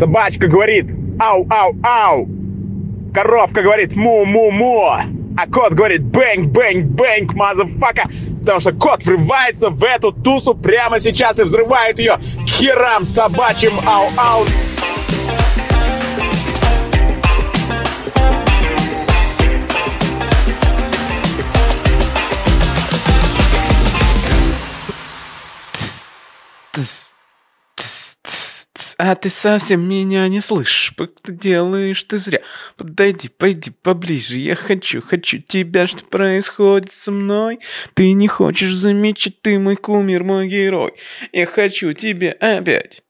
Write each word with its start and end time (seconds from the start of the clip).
Собачка 0.00 0.46
говорит 0.46 0.86
ау, 1.18 1.46
ау, 1.50 1.76
ау. 1.82 2.26
Коровка 3.12 3.60
говорит 3.60 3.94
му-му-му. 3.94 4.94
А 5.36 5.46
кот 5.46 5.74
говорит 5.74 6.02
bang, 6.04 6.52
bang, 6.52 6.86
bang, 6.86 7.34
motherfucka. 7.34 8.04
Потому 8.40 8.60
что 8.60 8.72
кот 8.72 9.04
врывается 9.04 9.68
в 9.68 9.84
эту 9.84 10.12
тусу 10.12 10.54
прямо 10.54 10.98
сейчас 10.98 11.38
и 11.38 11.42
взрывает 11.42 11.98
ее 11.98 12.16
к 12.16 12.48
херам 12.48 13.04
собачьим 13.04 13.74
ау-ау. 13.86 14.46
Тс. 26.72 27.09
А 29.02 29.14
ты 29.14 29.30
совсем 29.30 29.88
меня 29.88 30.28
не 30.28 30.42
слышишь, 30.42 30.94
ты 31.22 31.32
делаешь 31.32 32.04
ты 32.04 32.18
зря. 32.18 32.42
Подойди, 32.76 33.30
пойди 33.30 33.70
поближе, 33.70 34.36
я 34.36 34.54
хочу, 34.54 35.00
хочу 35.00 35.38
тебя, 35.38 35.86
что 35.86 36.04
происходит 36.04 36.92
со 36.92 37.10
мной. 37.10 37.60
Ты 37.94 38.12
не 38.12 38.28
хочешь 38.28 38.74
замечать, 38.74 39.40
ты 39.40 39.58
мой 39.58 39.76
кумир, 39.76 40.22
мой 40.22 40.48
герой. 40.48 40.92
Я 41.32 41.46
хочу 41.46 41.94
тебе 41.94 42.32
опять. 42.32 43.02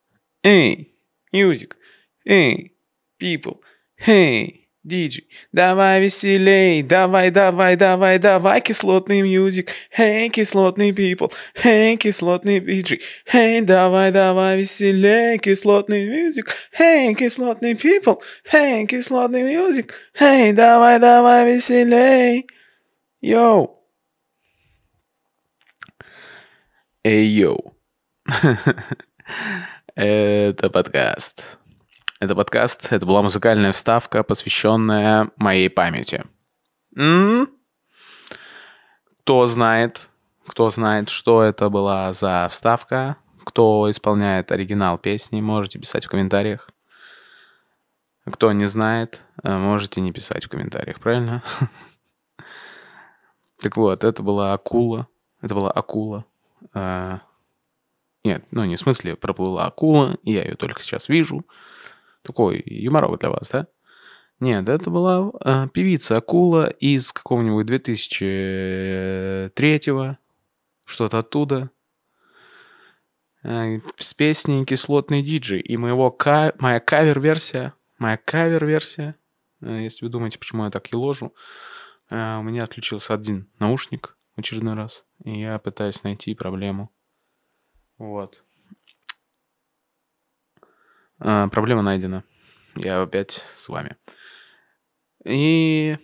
Эй, 0.45 0.95
music, 1.35 1.73
эй, 2.25 2.73
people, 3.21 3.59
эй. 4.07 4.60
Диджей, 4.83 5.29
давай 5.53 6.01
веселей, 6.01 6.83
давай, 6.83 7.31
давай, 7.31 7.77
давай, 7.77 8.19
давай, 8.19 8.63
кислотный 8.63 9.21
мьюзик, 9.21 9.69
эй, 9.95 10.31
кислотный 10.31 10.91
people, 10.93 11.31
эй, 11.63 11.99
кислотный 11.99 12.61
диджей, 12.61 13.03
эй, 13.31 13.61
давай, 13.61 14.11
давай 14.11 14.59
веселей, 14.59 15.37
кислотный 15.37 16.09
music, 16.09 16.57
эй, 16.79 17.15
кислотный 17.15 17.75
people, 17.75 18.23
эй, 18.51 18.87
кислотный 18.87 19.43
music, 19.43 19.93
эй, 20.19 20.55
давай, 20.55 20.99
давай 20.99 21.53
веселей, 21.53 22.47
йоу. 23.21 23.85
Эй, 27.05 27.27
йоу. 27.27 27.77
Это 29.95 30.71
подкаст. 30.71 31.60
Это 32.21 32.35
подкаст, 32.35 32.93
это 32.93 33.07
была 33.07 33.23
музыкальная 33.23 33.73
вставка, 33.73 34.23
посвященная 34.23 35.31
моей 35.37 35.71
памяти. 35.71 36.27
М-м? 36.95 37.49
Кто 39.21 39.47
знает, 39.47 40.11
кто 40.47 40.69
знает, 40.69 41.09
что 41.09 41.43
это 41.43 41.71
была 41.71 42.13
за 42.13 42.47
вставка, 42.51 43.17
кто 43.43 43.91
исполняет 43.91 44.53
оригинал 44.53 44.99
песни, 44.99 45.41
можете 45.41 45.79
писать 45.79 46.05
в 46.05 46.11
комментариях. 46.11 46.69
Кто 48.31 48.53
не 48.53 48.67
знает, 48.67 49.23
э, 49.43 49.57
можете 49.57 50.03
не 50.03 50.13
писать 50.13 50.45
в 50.45 50.51
комментариях, 50.51 51.01
правильно? 51.01 51.43
Так 53.63 53.77
вот, 53.77 54.05
это 54.05 54.23
была 54.23 54.53
акула. 54.53 55.07
Это 55.41 55.55
была 55.55 55.71
акула. 55.71 56.27
Э, 56.75 57.19
нет, 58.25 58.45
ну 58.51 58.65
не 58.65 58.77
в 58.77 58.81
смысле 58.81 59.17
проплыла 59.17 59.67
акула, 59.67 60.19
я 60.23 60.45
ее 60.45 60.57
только 60.57 60.83
сейчас 60.83 61.09
вижу. 61.09 61.47
Такой 62.23 62.63
юморовый 62.67 63.19
для 63.19 63.31
вас, 63.31 63.51
да? 63.51 63.67
Нет, 64.41 64.69
это 64.69 64.91
была 64.91 65.31
э, 65.45 65.69
певица 65.73 66.17
Акула 66.17 66.69
из 66.69 67.13
какого-нибудь 67.13 67.67
2003-го, 67.67 70.17
что-то 70.85 71.19
оттуда. 71.19 71.71
Э, 73.43 73.81
с 73.99 74.15
песней 74.15 74.65
«Кислотный 74.65 75.23
диджей». 75.23 75.61
И 75.61 75.77
моего 75.77 76.11
ка- 76.11 76.55
моя 76.59 76.81
кавер-версия, 76.81 77.75
моя 77.99 78.17
кавер-версия, 78.17 79.15
э, 79.63 79.83
если 79.83 80.07
вы 80.07 80.11
думаете, 80.11 80.39
почему 80.39 80.65
я 80.65 80.71
так 80.71 80.91
еложу, 80.93 81.35
э, 82.11 82.39
у 82.39 82.43
меня 82.43 82.65
отключился 82.65 83.15
один 83.15 83.49
наушник 83.59 84.17
в 84.37 84.41
очередной 84.41 84.75
раз, 84.75 85.05
и 85.25 85.41
я 85.41 85.59
пытаюсь 85.59 86.03
найти 86.03 86.35
проблему. 86.35 86.91
Вот. 87.99 88.43
А, 91.21 91.49
проблема 91.49 91.83
найдена. 91.83 92.25
Я 92.77 93.03
опять 93.03 93.45
с 93.57 93.69
вами. 93.69 93.97
И 95.25 95.99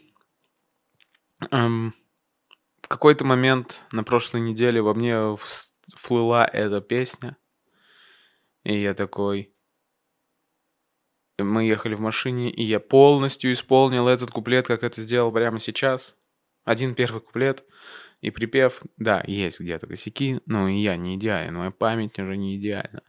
эм, 1.51 1.95
в 2.83 2.89
какой-то 2.89 3.25
момент 3.25 3.83
на 3.93 4.05
прошлой 4.05 4.43
неделе 4.43 4.83
во 4.83 4.93
мне 4.95 5.37
всплыла 5.37 6.47
эта 6.47 6.81
песня. 6.81 7.37
И 8.65 8.79
я 8.79 8.95
такой... 8.95 9.53
Мы 11.39 11.65
ехали 11.65 11.95
в 11.95 12.01
машине, 12.01 12.51
и 12.51 12.63
я 12.63 12.81
полностью 12.81 13.53
исполнил 13.53 14.09
этот 14.09 14.31
куплет, 14.31 14.67
как 14.67 14.83
это 14.83 15.03
сделал 15.03 15.31
прямо 15.31 15.61
сейчас. 15.61 16.17
Один 16.65 16.95
первый 16.95 17.21
куплет 17.21 17.65
и 18.23 18.31
припев. 18.31 18.83
Да, 18.97 19.23
есть 19.27 19.61
где-то 19.61 19.87
косяки, 19.87 20.41
но 20.47 20.69
и 20.69 20.79
я 20.79 20.97
не 20.97 21.17
идеален, 21.17 21.55
моя 21.55 21.71
память 21.71 22.19
уже 22.19 22.37
не 22.37 22.57
идеальна. 22.57 23.03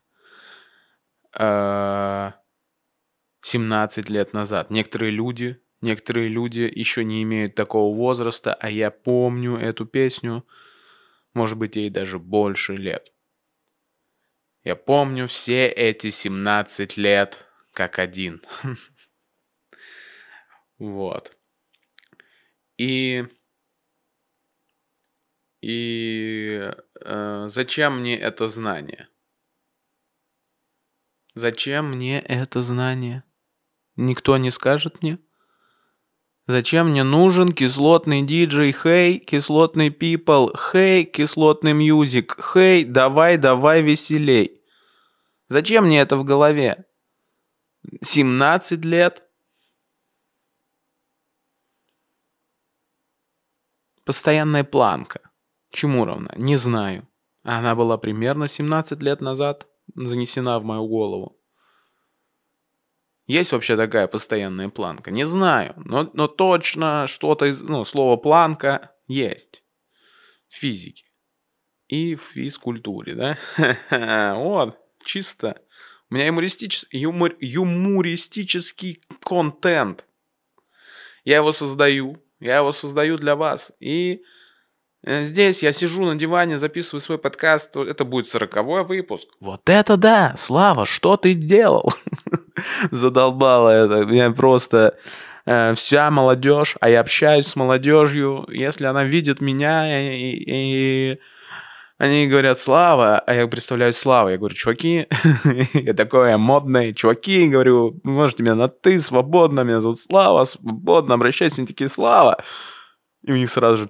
17 1.33 4.09
лет 4.09 4.33
назад. 4.33 4.69
Некоторые 4.69 5.11
люди, 5.11 5.61
некоторые 5.81 6.29
люди 6.29 6.71
еще 6.73 7.03
не 7.03 7.23
имеют 7.23 7.55
такого 7.55 7.95
возраста, 7.95 8.53
а 8.53 8.69
я 8.69 8.91
помню 8.91 9.57
эту 9.57 9.85
песню, 9.85 10.45
может 11.33 11.57
быть, 11.57 11.75
ей 11.75 11.89
даже 11.89 12.19
больше 12.19 12.75
лет. 12.75 13.13
Я 14.63 14.75
помню 14.75 15.27
все 15.27 15.67
эти 15.67 16.09
17 16.09 16.97
лет 16.97 17.45
как 17.73 17.99
один. 17.99 18.41
Вот. 20.79 21.35
И 22.77 23.25
и 25.61 26.71
э, 27.01 27.47
зачем 27.49 27.99
мне 27.99 28.19
это 28.19 28.47
знание? 28.47 29.09
Зачем 31.37 31.91
мне 31.91 32.19
это 32.19 32.63
знание? 32.63 33.23
Никто 33.95 34.37
не 34.37 34.49
скажет 34.49 35.03
мне? 35.03 35.19
Зачем 36.47 36.89
мне 36.89 37.03
нужен 37.03 37.51
кислотный 37.51 38.23
диджей? 38.23 38.71
Хей, 38.71 39.19
кислотный 39.19 39.89
people. 39.89 40.51
Хей, 40.57 41.05
кислотный 41.05 41.73
мьюзик. 41.73 42.35
Хей, 42.43 42.85
давай, 42.85 43.37
давай 43.37 43.83
веселей. 43.83 44.63
Зачем 45.47 45.85
мне 45.85 46.01
это 46.01 46.17
в 46.17 46.23
голове? 46.23 46.85
17 48.01 48.83
лет? 48.83 49.23
Постоянная 54.05 54.63
планка. 54.63 55.19
Чему 55.69 56.03
равна? 56.03 56.33
Не 56.35 56.55
знаю. 56.55 57.07
Она 57.43 57.75
была 57.75 57.99
примерно 57.99 58.47
17 58.47 59.03
лет 59.03 59.21
назад 59.21 59.67
занесена 60.05 60.59
в 60.59 60.63
мою 60.63 60.87
голову. 60.87 61.37
Есть 63.25 63.51
вообще 63.51 63.75
такая 63.75 64.07
постоянная 64.07 64.69
планка? 64.69 65.11
Не 65.11 65.25
знаю, 65.25 65.73
но, 65.83 66.09
но 66.13 66.27
точно 66.27 67.07
что-то 67.07 67.45
из, 67.45 67.61
ну, 67.61 67.83
слово 67.83 68.15
планка 68.15 68.95
есть 69.07 69.63
в 70.47 70.55
физике 70.55 71.05
и 71.87 72.15
в 72.15 72.21
физкультуре, 72.21 73.15
да? 73.15 73.37
вот, 74.37 74.79
чисто. 75.03 75.61
У 76.09 76.15
меня 76.15 76.27
юмористический, 76.27 76.99
юмор, 76.99 77.35
юмористический 77.41 79.01
контент. 79.21 80.05
Я 81.25 81.37
его 81.37 81.51
создаю, 81.51 82.23
я 82.39 82.57
его 82.57 82.71
создаю 82.71 83.17
для 83.17 83.35
вас. 83.35 83.73
И 83.81 84.23
здесь 85.07 85.63
я 85.63 85.71
сижу 85.71 86.05
на 86.05 86.15
диване, 86.15 86.57
записываю 86.57 87.01
свой 87.01 87.17
подкаст. 87.17 87.75
Это 87.75 88.03
будет 88.03 88.27
сороковой 88.27 88.83
выпуск. 88.83 89.27
Вот 89.39 89.61
это 89.69 89.97
да! 89.97 90.35
Слава, 90.37 90.85
что 90.85 91.17
ты 91.17 91.33
делал? 91.33 91.93
Задолбало 92.91 93.69
это. 93.69 94.05
Меня 94.05 94.31
просто 94.31 94.97
э, 95.45 95.73
вся 95.75 96.11
молодежь, 96.11 96.75
а 96.81 96.89
я 96.89 96.99
общаюсь 96.99 97.47
с 97.47 97.55
молодежью, 97.55 98.45
если 98.49 98.85
она 98.85 99.03
видит 99.03 99.41
меня 99.41 100.13
и, 100.13 101.17
они 101.97 102.27
говорят 102.27 102.59
Слава, 102.59 103.19
а 103.19 103.33
я 103.33 103.47
представляю 103.47 103.91
Слава. 103.91 104.29
Я 104.29 104.37
говорю, 104.37 104.55
чуваки, 104.55 105.07
я 105.73 105.93
такой 105.93 106.37
модный, 106.37 106.93
чуваки, 106.93 107.47
говорю, 107.47 107.99
можете 108.03 108.43
меня 108.43 108.55
на 108.55 108.67
ты, 108.67 108.99
свободно, 108.99 109.61
меня 109.61 109.81
зовут 109.81 109.97
Слава, 109.97 110.43
свободно, 110.43 111.15
обращайтесь, 111.15 111.57
они 111.57 111.67
такие, 111.67 111.89
Слава. 111.89 112.43
И 113.23 113.31
у 113.31 113.35
них 113.35 113.49
сразу 113.49 113.77
же 113.77 113.89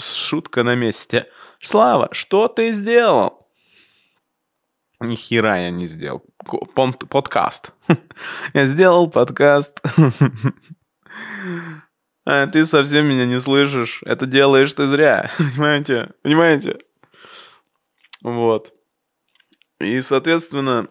шутка 0.00 0.62
на 0.62 0.74
месте. 0.74 1.28
Слава, 1.60 2.08
что 2.12 2.48
ты 2.48 2.72
сделал? 2.72 3.48
Ни 5.00 5.14
хера 5.14 5.58
я 5.58 5.70
не 5.70 5.86
сделал. 5.86 6.24
Подкаст. 6.74 7.72
Я 8.54 8.66
сделал 8.66 9.10
подкаст. 9.10 9.80
А 12.26 12.46
ты 12.46 12.64
совсем 12.66 13.06
меня 13.06 13.24
не 13.24 13.40
слышишь. 13.40 14.02
Это 14.04 14.26
делаешь 14.26 14.74
ты 14.74 14.86
зря. 14.86 15.32
Понимаете? 15.38 16.10
Понимаете? 16.22 16.78
Вот. 18.22 18.72
И, 19.80 20.00
соответственно, 20.02 20.88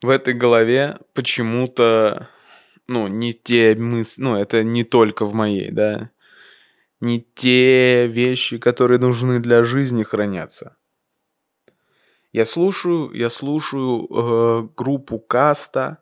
в 0.00 0.08
этой 0.08 0.32
голове 0.32 0.98
почему-то, 1.12 2.28
ну, 2.86 3.08
не 3.08 3.34
те 3.34 3.74
мысли, 3.74 4.22
ну, 4.22 4.36
это 4.36 4.62
не 4.62 4.84
только 4.84 5.26
в 5.26 5.34
моей, 5.34 5.70
да, 5.70 6.10
не 7.00 7.20
те 7.20 8.06
вещи, 8.06 8.58
которые 8.58 8.98
нужны 8.98 9.38
для 9.38 9.62
жизни, 9.64 10.02
хранятся. 10.02 10.76
Я 12.32 12.44
слушаю, 12.44 13.10
я 13.12 13.28
слушаю 13.30 14.06
э, 14.06 14.68
группу 14.76 15.18
Каста, 15.18 15.98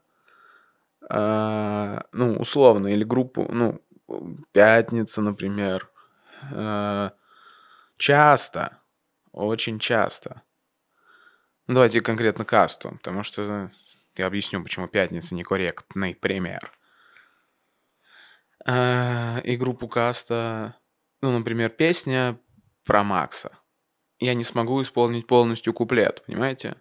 э, 1.09 2.01
ну, 2.13 2.37
условно, 2.37 2.89
или 2.89 3.05
группу, 3.05 3.47
ну, 3.51 3.81
Пятница, 4.53 5.23
например. 5.23 5.91
Э, 6.53 7.11
часто, 7.97 8.79
очень 9.33 9.79
часто. 9.79 10.43
Ну, 11.67 11.75
давайте 11.75 12.01
конкретно 12.01 12.45
Касту, 12.45 12.91
потому 12.93 13.23
что 13.23 13.71
я 14.17 14.27
объясню, 14.27 14.63
почему 14.63 14.89
Пятница 14.89 15.35
некорректный 15.35 16.15
пример. 16.15 16.73
Э, 18.67 19.41
и 19.43 19.57
группу 19.57 19.89
Каста, 19.89 20.77
ну, 21.21 21.37
например, 21.37 21.71
песня 21.71 22.39
про 22.85 23.03
Макса. 23.03 23.59
Я 24.21 24.35
не 24.35 24.45
смогу 24.45 24.83
исполнить 24.83 25.27
полностью 25.27 25.73
куплет, 25.73 26.25
понимаете? 26.27 26.77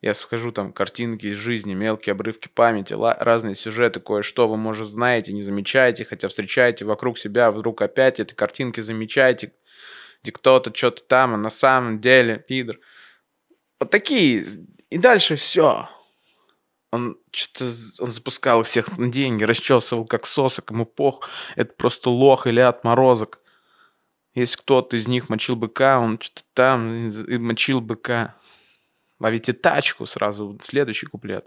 Я 0.00 0.14
схожу 0.14 0.50
там 0.50 0.72
картинки 0.72 1.26
из 1.26 1.36
жизни, 1.36 1.74
мелкие 1.74 2.12
обрывки 2.12 2.48
памяти, 2.48 2.94
разные 2.94 3.54
сюжеты, 3.54 4.00
кое-что 4.00 4.48
вы, 4.48 4.56
может, 4.56 4.88
знаете, 4.88 5.32
не 5.32 5.42
замечаете, 5.42 6.04
хотя 6.04 6.28
встречаете 6.28 6.84
вокруг 6.84 7.18
себя, 7.18 7.52
вдруг 7.52 7.82
опять 7.82 8.18
эти 8.18 8.34
картинки 8.34 8.80
замечаете, 8.80 9.52
где 10.22 10.32
кто-то 10.32 10.74
что-то 10.74 11.04
там, 11.04 11.34
а 11.34 11.36
на 11.36 11.50
самом 11.50 12.00
деле 12.00 12.38
пидор. 12.38 12.80
Вот 13.78 13.90
такие. 13.90 14.44
И 14.90 14.98
дальше 14.98 15.36
все. 15.36 15.88
Он 16.92 17.16
что-то 17.32 17.72
он 18.00 18.12
запускал 18.12 18.62
всех 18.62 18.98
на 18.98 19.10
деньги, 19.10 19.44
расчесывал 19.44 20.04
как 20.04 20.26
сосок, 20.26 20.70
ему 20.70 20.84
пох. 20.84 21.28
Это 21.56 21.72
просто 21.74 22.10
лох 22.10 22.46
или 22.46 22.60
отморозок. 22.60 23.40
Если 24.34 24.58
кто-то 24.58 24.96
из 24.96 25.08
них 25.08 25.28
мочил 25.28 25.56
быка, 25.56 25.98
он 25.98 26.20
что-то 26.20 26.44
там 26.52 27.08
и 27.08 27.38
мочил 27.38 27.80
быка. 27.80 28.34
Ловите 29.18 29.54
тачку 29.54 30.06
сразу, 30.06 30.58
следующий 30.62 31.06
куплет. 31.06 31.46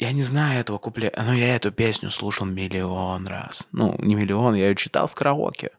Я 0.00 0.12
не 0.12 0.22
знаю 0.22 0.60
этого 0.60 0.78
куплета, 0.78 1.22
но 1.22 1.34
я 1.34 1.54
эту 1.54 1.70
песню 1.70 2.10
слушал 2.10 2.46
миллион 2.46 3.28
раз. 3.28 3.66
Ну, 3.70 3.94
не 3.98 4.14
миллион, 4.14 4.54
я 4.54 4.68
ее 4.70 4.74
читал 4.74 5.06
в 5.06 5.14
караоке. 5.14 5.72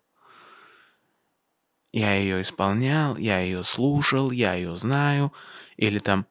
Я 1.92 2.14
ее 2.14 2.44
исполнял, 2.44 3.18
я 3.18 3.40
ее 3.40 3.64
слушал, 3.64 4.32
я 4.32 4.54
ее 4.54 4.78
знаю. 4.78 5.34
Или 5.76 6.00
там, 6.00 6.28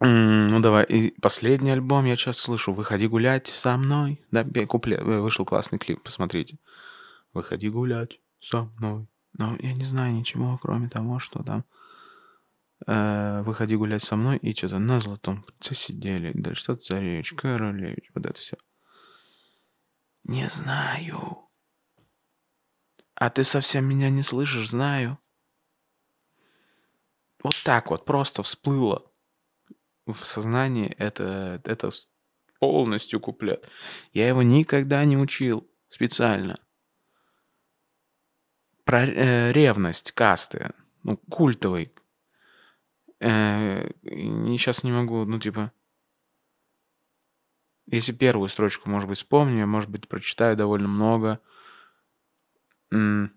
ну 0.00 0.60
давай, 0.60 0.84
и 0.84 1.20
последний 1.20 1.70
альбом 1.70 2.04
я 2.04 2.16
сейчас 2.16 2.38
слышу. 2.38 2.72
Выходи 2.72 3.08
гулять 3.08 3.48
со 3.48 3.76
мной. 3.76 4.24
Да, 4.30 4.44
куплет, 4.66 5.00
э, 5.00 5.20
вышел 5.20 5.44
классный 5.44 5.78
клип, 5.78 6.02
посмотрите. 6.04 6.58
Выходи 7.32 7.68
гулять 7.68 8.20
со 8.40 8.64
мной. 8.64 9.08
Но 9.32 9.56
я 9.58 9.72
не 9.74 9.84
знаю 9.84 10.14
ничего, 10.14 10.56
кроме 10.62 10.88
того, 10.88 11.18
что 11.18 11.42
там 11.42 11.64
э, 12.86 13.42
выходи 13.42 13.74
гулять 13.74 14.04
со 14.04 14.14
мной, 14.14 14.36
и 14.38 14.54
что-то 14.54 14.78
на 14.78 15.00
золотом 15.00 15.42
крыльце 15.42 15.74
сидели, 15.74 16.32
дальше 16.32 16.62
что-то 16.62 16.82
царевич, 16.82 17.32
королевич, 17.32 18.10
вот 18.14 18.24
это 18.24 18.38
все. 18.40 18.56
Не 20.22 20.48
знаю. 20.48 21.48
А 23.16 23.30
ты 23.30 23.42
совсем 23.42 23.84
меня 23.84 24.10
не 24.10 24.22
слышишь, 24.22 24.68
знаю. 24.68 25.18
Вот 27.42 27.54
так 27.64 27.90
вот 27.90 28.04
просто 28.04 28.44
всплыло 28.44 29.07
в 30.12 30.26
сознании 30.26 30.88
это, 30.98 31.60
это 31.64 31.90
полностью 32.60 33.20
куплет. 33.20 33.68
Я 34.12 34.28
его 34.28 34.42
никогда 34.42 35.04
не 35.04 35.16
учил 35.16 35.68
специально. 35.88 36.58
Про 38.84 39.06
э, 39.06 39.52
ревность 39.52 40.12
касты, 40.12 40.72
ну, 41.02 41.16
культовый 41.28 41.92
Э, 43.20 43.90
сейчас 44.02 44.84
не 44.84 44.92
могу, 44.92 45.24
ну, 45.24 45.38
типа... 45.38 45.72
Если 47.90 48.12
первую 48.12 48.50
строчку, 48.50 48.90
может 48.90 49.08
быть, 49.08 49.16
вспомню, 49.16 49.66
может 49.66 49.88
быть, 49.88 50.08
прочитаю 50.08 50.56
довольно 50.56 50.88
много. 50.88 51.40
М 52.92 53.32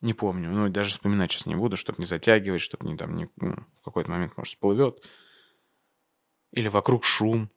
не 0.00 0.14
помню. 0.14 0.50
Ну, 0.50 0.68
даже 0.68 0.90
вспоминать 0.90 1.30
сейчас 1.30 1.46
не 1.46 1.54
буду, 1.54 1.76
чтобы 1.76 2.00
не 2.00 2.06
затягивать, 2.06 2.62
чтобы 2.62 2.86
не 2.86 2.96
там 2.96 3.14
не, 3.14 3.28
ну, 3.36 3.54
в 3.80 3.84
какой-то 3.84 4.10
момент, 4.10 4.36
может, 4.36 4.54
всплывет. 4.54 5.06
Или 6.52 6.68
вокруг 6.68 7.04
шум. 7.04 7.50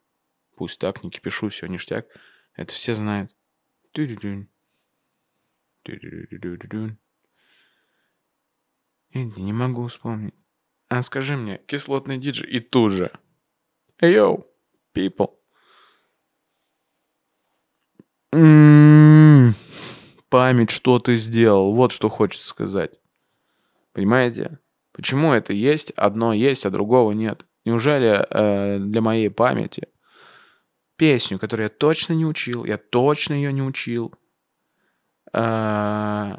Пусть 0.56 0.80
так, 0.80 1.04
не 1.04 1.12
кипишу, 1.12 1.50
все 1.50 1.68
ништяк. 1.68 2.08
Это 2.56 2.74
все 2.74 2.96
знают. 2.96 3.36
Не 9.14 9.54
могу 9.54 9.88
вспомнить. 9.88 10.34
А 10.88 11.02
скажи 11.02 11.36
мне, 11.36 11.58
кислотный 11.68 12.18
диджей, 12.18 12.50
и 12.50 12.60
тут 12.60 12.92
же. 12.92 13.12
Йоу, 14.02 14.46
people. 14.94 15.38
М-м-м, 18.32 19.56
память, 20.30 20.70
что 20.70 21.00
ты 21.00 21.18
сделал, 21.18 21.74
вот 21.74 21.92
что 21.92 22.10
хочется 22.10 22.48
сказать. 22.48 23.00
Понимаете? 23.94 24.60
Почему 24.92 25.34
это 25.34 25.54
есть, 25.54 25.92
одно 25.92 26.34
есть, 26.34 26.66
а 26.66 26.70
другого 26.70 27.14
нет? 27.14 27.46
Неужели 27.66 28.26
э, 28.30 28.80
для 28.80 29.02
моей 29.02 29.30
памяти 29.30 29.88
песню, 30.96 31.40
которую 31.40 31.66
я 31.66 31.70
точно 31.70 32.14
не 32.14 32.26
учил, 32.26 32.64
я 32.64 32.78
точно 32.78 33.34
ее 33.34 33.52
не 33.52 33.64
учил, 33.64 34.14
э, 35.34 36.36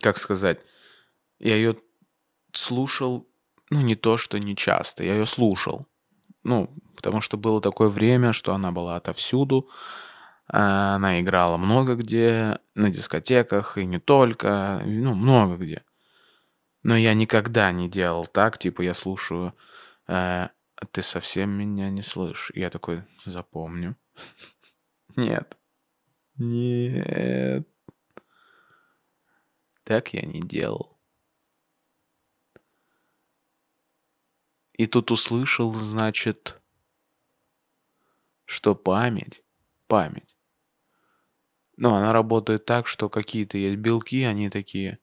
как 0.00 0.18
сказать, 0.18 0.60
я 1.38 1.56
ее 1.56 1.76
слушал, 2.52 3.28
ну, 3.70 3.80
не 3.80 3.94
то, 3.94 4.16
что 4.16 4.38
не 4.38 4.56
часто, 4.56 5.04
я 5.04 5.14
ее 5.14 5.26
слушал. 5.26 5.86
Ну, 6.42 6.74
потому 6.96 7.20
что 7.20 7.36
было 7.36 7.60
такое 7.60 7.88
время, 7.88 8.32
что 8.32 8.52
она 8.52 8.72
была 8.72 8.96
отовсюду. 8.96 9.70
А, 10.48 10.96
она 10.96 11.20
играла 11.20 11.56
много 11.56 11.94
где, 11.94 12.58
на 12.74 12.90
дискотеках 12.90 13.78
и 13.78 13.86
не 13.86 14.00
только, 14.00 14.82
ну, 14.84 15.14
много 15.14 15.56
где. 15.56 15.84
Но 16.82 16.96
я 16.96 17.14
никогда 17.14 17.70
не 17.72 17.88
делал 17.88 18.26
так, 18.26 18.58
типа 18.58 18.82
я 18.82 18.94
слушаю, 18.94 19.54
э, 20.08 20.48
ты 20.90 21.02
совсем 21.02 21.50
меня 21.50 21.90
не 21.90 22.02
слышишь. 22.02 22.50
Я 22.54 22.70
такой, 22.70 23.04
запомню. 23.24 23.96
Нет. 25.16 25.56
Нет. 26.36 27.68
Так 29.84 30.14
я 30.14 30.22
не 30.22 30.40
делал. 30.40 30.98
И 34.72 34.86
тут 34.86 35.10
услышал, 35.10 35.72
значит, 35.74 36.60
что 38.46 38.74
память, 38.74 39.44
память. 39.86 40.36
Ну, 41.76 41.94
она 41.94 42.12
работает 42.12 42.64
так, 42.64 42.86
что 42.86 43.08
какие-то 43.08 43.58
есть 43.58 43.76
белки, 43.76 44.24
они 44.24 44.50
такие, 44.50 44.98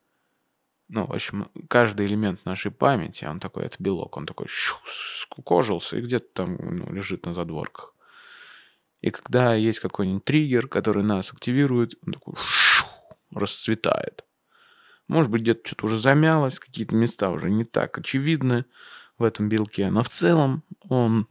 ну, 0.90 1.06
в 1.06 1.14
общем, 1.14 1.50
каждый 1.68 2.08
элемент 2.08 2.44
нашей 2.46 2.72
памяти, 2.72 3.26
он 3.26 3.40
такой, 3.40 3.66
это 3.66 3.78
белок, 3.80 4.18
он 4.18 4.26
такой 4.26 4.48
скукожился 4.86 5.98
и 5.98 6.02
где-то 6.02 6.26
там 6.34 6.58
ну, 6.60 6.92
лежит 6.92 7.26
на 7.28 7.34
задворках. 7.36 7.94
И 9.02 9.12
когда 9.12 9.54
есть 9.54 9.80
какой-нибудь 9.80 10.26
триггер, 10.26 10.68
который 10.68 11.04
нас 11.04 11.32
активирует, 11.32 11.94
он 12.06 12.14
такой 12.14 12.34
расцветает. 13.32 14.26
Может 15.08 15.32
быть, 15.32 15.44
где-то 15.44 15.66
что-то 15.66 15.86
уже 15.86 16.00
замялось, 16.00 16.60
какие-то 16.60 16.96
места 16.96 17.30
уже 17.30 17.52
не 17.52 17.66
так 17.66 17.98
очевидны 17.98 18.66
в 19.20 19.24
этом 19.24 19.48
белке. 19.48 19.92
Но 19.92 20.02
в 20.02 20.10
целом 20.10 20.64
он... 20.90 21.28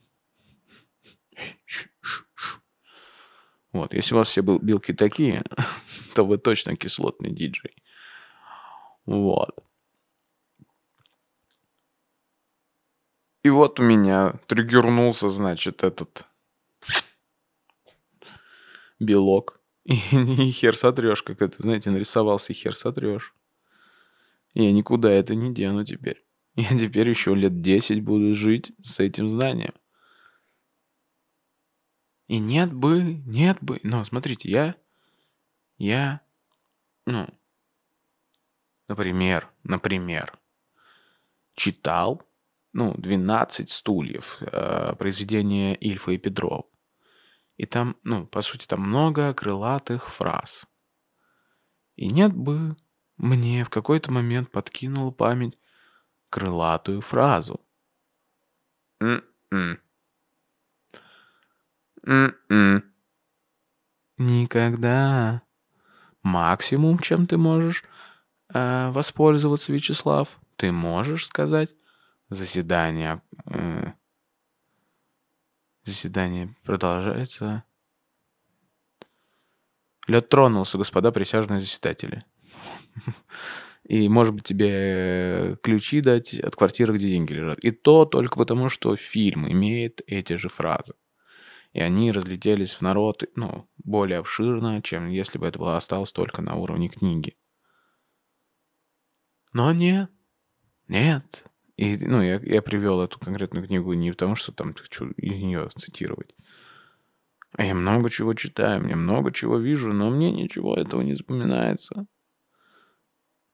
Вот, 3.72 3.92
если 3.92 4.14
у 4.14 4.18
вас 4.18 4.28
все 4.28 4.40
белки 4.40 4.92
такие, 4.92 5.42
то 6.14 6.24
вы 6.24 6.38
точно 6.38 6.76
кислотный 6.76 7.32
диджей. 7.32 7.74
Вот. 9.08 9.56
И 13.42 13.48
вот 13.48 13.80
у 13.80 13.82
меня 13.82 14.34
триггернулся, 14.46 15.30
значит, 15.30 15.82
этот 15.82 16.26
белок. 19.00 19.62
И, 19.84 19.94
и 20.12 20.50
хер 20.50 20.76
сотрешь, 20.76 21.22
как 21.22 21.40
это, 21.40 21.62
знаете, 21.62 21.88
нарисовался, 21.88 22.52
и 22.52 22.56
хер 22.56 22.74
сотрешь. 22.76 23.34
Я 24.52 24.70
никуда 24.72 25.10
это 25.10 25.34
не 25.34 25.54
дену 25.54 25.86
теперь. 25.86 26.22
Я 26.54 26.76
теперь 26.76 27.08
еще 27.08 27.34
лет 27.34 27.62
10 27.62 28.04
буду 28.04 28.34
жить 28.34 28.72
с 28.82 29.00
этим 29.00 29.30
знанием. 29.30 29.72
И 32.26 32.38
нет 32.40 32.74
бы, 32.74 33.22
нет 33.24 33.56
бы. 33.62 33.80
Но 33.84 34.04
смотрите, 34.04 34.50
я, 34.50 34.74
я, 35.78 36.20
ну, 37.06 37.26
например, 38.88 39.50
например, 39.62 40.38
читал, 41.54 42.22
ну, 42.72 42.94
«12 42.94 43.70
стульев», 43.70 44.38
э, 44.40 44.94
произведение 44.96 45.76
Ильфа 45.76 46.12
и 46.12 46.18
Петрова. 46.18 46.64
И 47.56 47.66
там, 47.66 47.96
ну, 48.04 48.26
по 48.26 48.42
сути, 48.42 48.66
там 48.66 48.80
много 48.82 49.34
крылатых 49.34 50.08
фраз. 50.08 50.66
И 51.96 52.08
нет 52.08 52.32
бы 52.32 52.76
мне 53.16 53.64
в 53.64 53.70
какой-то 53.70 54.12
момент 54.12 54.52
подкинула 54.52 55.10
память 55.10 55.58
крылатую 56.30 57.00
фразу. 57.00 57.60
М-м. 59.00 59.80
М-м. 62.06 62.84
Никогда. 64.18 65.42
Максимум, 66.22 66.98
чем 67.00 67.26
ты 67.26 67.36
можешь 67.36 67.84
э, 68.52 68.90
воспользоваться, 68.90 69.72
Вячеслав, 69.72 70.40
ты 70.56 70.72
можешь 70.72 71.26
сказать 71.26 71.74
заседание. 72.28 73.22
Э, 73.46 73.92
заседание 75.84 76.54
продолжается. 76.64 77.64
Лед 80.06 80.28
тронулся, 80.28 80.78
господа 80.78 81.12
присяжные 81.12 81.60
заседатели. 81.60 82.24
И, 83.84 84.08
может 84.08 84.34
быть, 84.34 84.44
тебе 84.44 85.56
ключи 85.62 86.00
дать 86.02 86.34
от 86.34 86.56
квартиры, 86.56 86.94
где 86.94 87.08
деньги 87.08 87.32
лежат. 87.32 87.58
И 87.60 87.70
то 87.70 88.04
только 88.04 88.36
потому, 88.36 88.68
что 88.68 88.96
фильм 88.96 89.50
имеет 89.50 90.02
эти 90.06 90.34
же 90.34 90.48
фразы. 90.48 90.94
И 91.72 91.80
они 91.80 92.12
разлетелись 92.12 92.74
в 92.74 92.82
народ, 92.82 93.24
ну, 93.34 93.68
более 93.78 94.18
обширно, 94.18 94.82
чем 94.82 95.08
если 95.08 95.38
бы 95.38 95.46
это 95.46 95.58
было 95.58 95.76
осталось 95.76 96.12
только 96.12 96.42
на 96.42 96.56
уровне 96.56 96.88
книги. 96.88 97.36
Но 99.52 99.72
нет. 99.72 100.10
Нет. 100.88 101.44
И, 101.76 101.96
ну, 101.96 102.20
я, 102.22 102.40
я 102.42 102.60
привел 102.60 103.00
эту 103.00 103.18
конкретную 103.18 103.66
книгу 103.66 103.92
не 103.92 104.10
потому, 104.10 104.34
что 104.34 104.52
там 104.52 104.74
хочу 104.74 105.10
из 105.10 105.40
нее 105.42 105.68
цитировать. 105.76 106.34
А 107.52 107.64
я 107.64 107.74
много 107.74 108.10
чего 108.10 108.34
читаю, 108.34 108.82
мне 108.82 108.94
много 108.94 109.32
чего 109.32 109.58
вижу, 109.58 109.92
но 109.92 110.10
мне 110.10 110.30
ничего 110.30 110.76
этого 110.76 111.02
не 111.02 111.14
запоминается. 111.14 112.06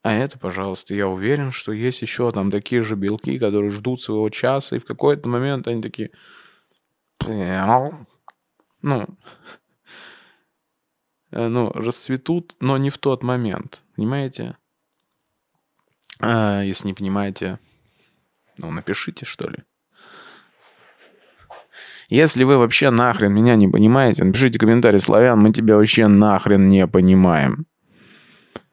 А 0.02 0.12
это, 0.12 0.38
пожалуйста, 0.38 0.94
я 0.94 1.08
уверен, 1.08 1.50
что 1.50 1.72
есть 1.72 2.02
еще 2.02 2.30
там 2.32 2.50
такие 2.50 2.82
же 2.82 2.96
белки, 2.96 3.38
которые 3.38 3.70
ждут 3.70 4.02
своего 4.02 4.28
часа, 4.28 4.76
и 4.76 4.78
в 4.78 4.84
какой-то 4.84 5.28
момент 5.28 5.66
они 5.66 5.80
такие... 5.80 6.10
Ну, 7.26 7.96
э, 11.30 11.48
ну, 11.48 11.70
расцветут, 11.70 12.56
но 12.60 12.76
не 12.76 12.90
в 12.90 12.98
тот 12.98 13.22
момент. 13.22 13.82
Понимаете? 13.96 14.58
А, 16.20 16.62
если 16.62 16.86
не 16.86 16.94
понимаете, 16.94 17.58
ну, 18.56 18.70
напишите, 18.70 19.26
что 19.26 19.48
ли. 19.48 19.58
Если 22.08 22.44
вы 22.44 22.58
вообще 22.58 22.90
нахрен 22.90 23.32
меня 23.32 23.56
не 23.56 23.66
понимаете, 23.66 24.24
напишите 24.24 24.58
комментарий, 24.58 25.00
славян, 25.00 25.38
мы 25.38 25.52
тебя 25.52 25.76
вообще 25.76 26.06
нахрен 26.06 26.68
не 26.68 26.86
понимаем. 26.86 27.66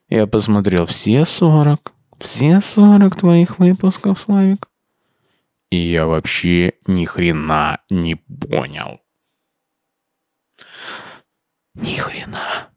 Я 0.10 0.28
посмотрел 0.28 0.86
все 0.86 1.24
40, 1.24 1.94
все 2.20 2.60
40 2.60 3.16
твоих 3.16 3.60
выпусков, 3.60 4.20
Славик. 4.20 4.68
И 5.70 5.78
я 5.78 6.06
вообще 6.06 6.74
ни 6.86 7.06
хрена 7.06 7.80
не 7.90 8.16
понял. 8.16 9.00
Ни 11.76 11.96
хрена. 11.96 12.68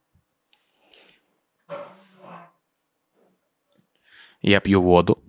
Я 4.45 4.61
пью 4.61 4.83
воду 4.83 5.23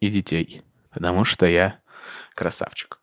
и 0.00 0.08
детей, 0.08 0.62
потому 0.90 1.24
что 1.24 1.46
я 1.46 1.80
красавчик. 2.34 3.00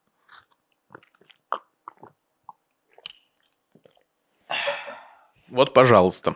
Вот, 5.48 5.74
пожалуйста 5.74 6.36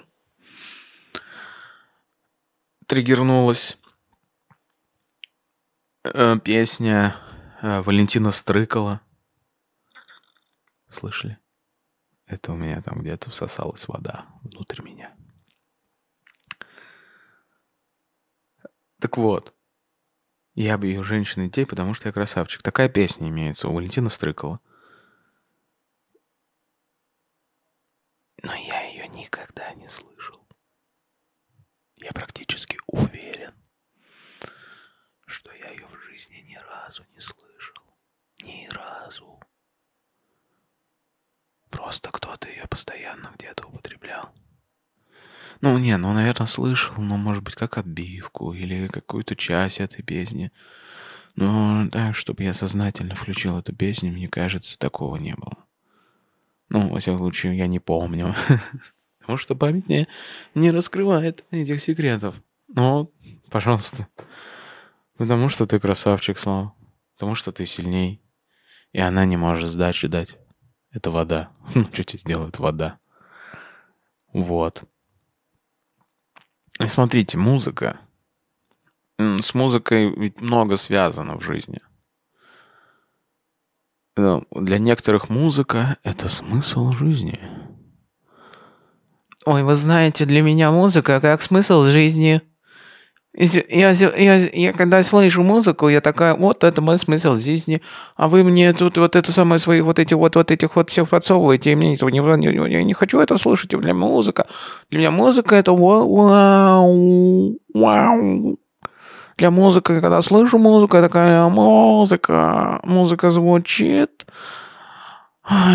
триггернулась 2.88 3.78
э, 6.04 6.40
песня 6.40 7.18
э, 7.62 7.82
Валентина 7.82 8.32
Стрыкала. 8.32 9.02
Слышали? 10.90 11.38
Это 12.26 12.54
у 12.54 12.56
меня 12.56 12.82
там 12.82 13.02
где-то 13.02 13.30
всосалась 13.30 13.88
вода 13.88 14.26
внутрь 14.42 14.82
меня. 14.82 15.14
Так 19.00 19.18
вот, 19.18 19.54
я 20.56 20.76
бью 20.78 21.04
женщин 21.04 21.44
и 21.44 21.46
детей, 21.48 21.66
потому 21.66 21.94
что 21.94 22.10
я 22.10 22.14
красавчик. 22.14 22.64
Такая 22.64 22.90
песня 22.90 23.30
имеется 23.30 23.68
у 23.68 23.74
Валентина 23.74 24.10
Стрыкала. 24.10 24.60
Но 28.42 28.56
я 28.56 28.82
ее 28.88 29.08
никогда 29.10 29.74
не 29.76 29.88
слышал. 29.88 30.48
Я 31.98 32.12
практически 32.12 32.80
уверен, 32.88 33.54
что 35.26 35.52
я 35.54 35.70
ее 35.72 35.88
в 35.88 36.00
жизни 36.06 36.38
ни 36.48 36.56
разу 36.56 37.06
не 37.14 37.22
слышал. 37.22 37.84
Ни 38.42 38.68
разу. 38.70 39.40
Просто 41.70 42.12
кто-то 42.12 42.50
ее 42.50 42.68
постоянно 42.68 43.32
где-то 43.36 43.68
употреблял. 43.68 44.34
Ну, 45.62 45.78
не, 45.78 45.98
ну, 45.98 46.14
наверное, 46.14 46.48
слышал, 46.48 46.96
но, 46.98 47.18
может 47.18 47.44
быть, 47.44 47.56
как 47.56 47.78
отбивку 47.78 48.54
или 48.54 48.88
какую-то 48.88 49.36
часть 49.36 49.80
этой 49.80 50.04
песни. 50.04 50.52
Но 51.36 51.88
так, 51.92 52.16
чтобы 52.16 52.44
я 52.44 52.54
сознательно 52.54 53.16
включил 53.16 53.58
эту 53.58 53.74
песню, 53.74 54.12
мне 54.12 54.28
кажется, 54.28 54.78
такого 54.78 55.18
не 55.18 55.36
было. 55.36 55.58
Ну, 56.70 56.90
во 56.90 57.00
всяком 57.00 57.20
случае, 57.20 57.58
я 57.58 57.68
не 57.68 57.80
помню. 57.80 58.36
Потому 59.20 59.38
что 59.38 59.56
память 59.56 59.88
не, 59.88 60.08
не 60.56 60.72
раскрывает 60.72 61.46
этих 61.52 61.82
секретов. 61.82 62.36
Ну, 62.68 63.12
пожалуйста. 63.50 64.08
Потому 65.18 65.50
что 65.50 65.66
ты 65.66 65.80
красавчик, 65.80 66.40
Слава. 66.40 66.74
Потому 67.16 67.36
что 67.36 67.52
ты 67.52 67.66
сильней. 67.66 68.22
И 68.94 69.00
она 69.00 69.26
не 69.26 69.38
может 69.38 69.70
сдачи 69.70 70.08
дать. 70.08 70.38
Это 70.92 71.12
вода. 71.12 71.52
Ну, 71.76 71.88
что 71.92 72.04
тебе 72.04 72.20
сделает 72.20 72.60
вода? 72.60 73.00
Вот. 74.34 74.84
Смотрите, 76.86 77.38
музыка. 77.38 78.00
С 79.18 79.54
музыкой 79.56 80.14
ведь 80.16 80.42
много 80.42 80.78
связано 80.78 81.38
в 81.38 81.42
жизни. 81.42 81.82
Для 84.16 84.80
некоторых 84.80 85.30
музыка— 85.30 85.98
это 86.04 86.30
смысл 86.30 86.92
жизни. 86.92 87.40
Ой, 89.46 89.64
вы 89.64 89.76
знаете, 89.76 90.26
для 90.26 90.42
меня 90.42 90.72
музыка 90.72 91.20
как 91.22 91.42
смысл 91.42 91.84
жизни. 91.84 92.42
Я, 93.40 93.92
я, 93.92 94.36
я 94.36 94.74
когда 94.74 95.04
слышу 95.04 95.44
музыку, 95.44 95.90
я 95.90 96.02
такая, 96.02 96.34
вот 96.34 96.64
это 96.64 96.82
мой 96.82 96.98
смысл 96.98 97.36
жизни, 97.36 97.84
а 98.16 98.30
вы 98.30 98.44
мне 98.44 98.74
тут 98.74 98.98
вот 98.98 99.16
это 99.16 99.32
самое 99.32 99.60
свои 99.60 99.82
вот 99.82 100.00
эти 100.00 100.16
вот 100.16 100.36
вот 100.36 100.50
этих 100.50 100.76
вот 100.76 100.90
все 100.90 101.06
подсовываете, 101.06 101.74
и 101.74 101.76
мне 101.76 101.94
этого 101.94 102.10
не, 102.10 102.20
не, 102.20 102.72
я 102.72 102.84
не 102.84 102.94
хочу 102.94 103.20
это 103.20 103.38
слушать, 103.38 103.70
для 103.70 103.78
меня 103.78 103.94
музыка, 103.94 104.48
для 104.90 105.00
меня 105.00 105.12
музыка 105.12 105.56
это 105.56 105.72
вау, 105.74 107.54
вау. 107.76 108.58
Для 109.38 109.52
музыки, 109.52 109.86
когда 109.86 110.20
слышу 110.24 110.58
музыку, 110.58 110.96
я 110.96 111.04
такая 111.04 111.48
музыка, 111.48 112.80
музыка 112.82 113.30
звучит, 113.30 114.26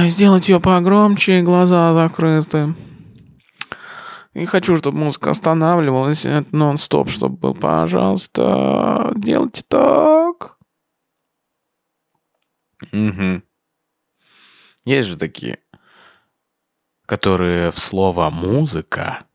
сделать 0.06 0.48
ее 0.48 0.58
погромче, 0.58 1.42
глаза 1.42 1.94
закрыты. 1.94 2.74
И 4.32 4.46
хочу, 4.46 4.76
чтобы 4.76 4.98
музыка 4.98 5.30
останавливалась 5.30 6.24
нон-стоп, 6.52 7.10
чтобы 7.10 7.36
был, 7.36 7.54
пожалуйста, 7.54 9.12
делайте 9.14 9.62
так. 9.68 10.58
Угу. 12.92 13.42
Есть 14.84 15.08
же 15.08 15.16
такие, 15.18 15.60
которые 17.04 17.70
в 17.70 17.78
слово 17.78 18.30
«музыка», 18.30 19.26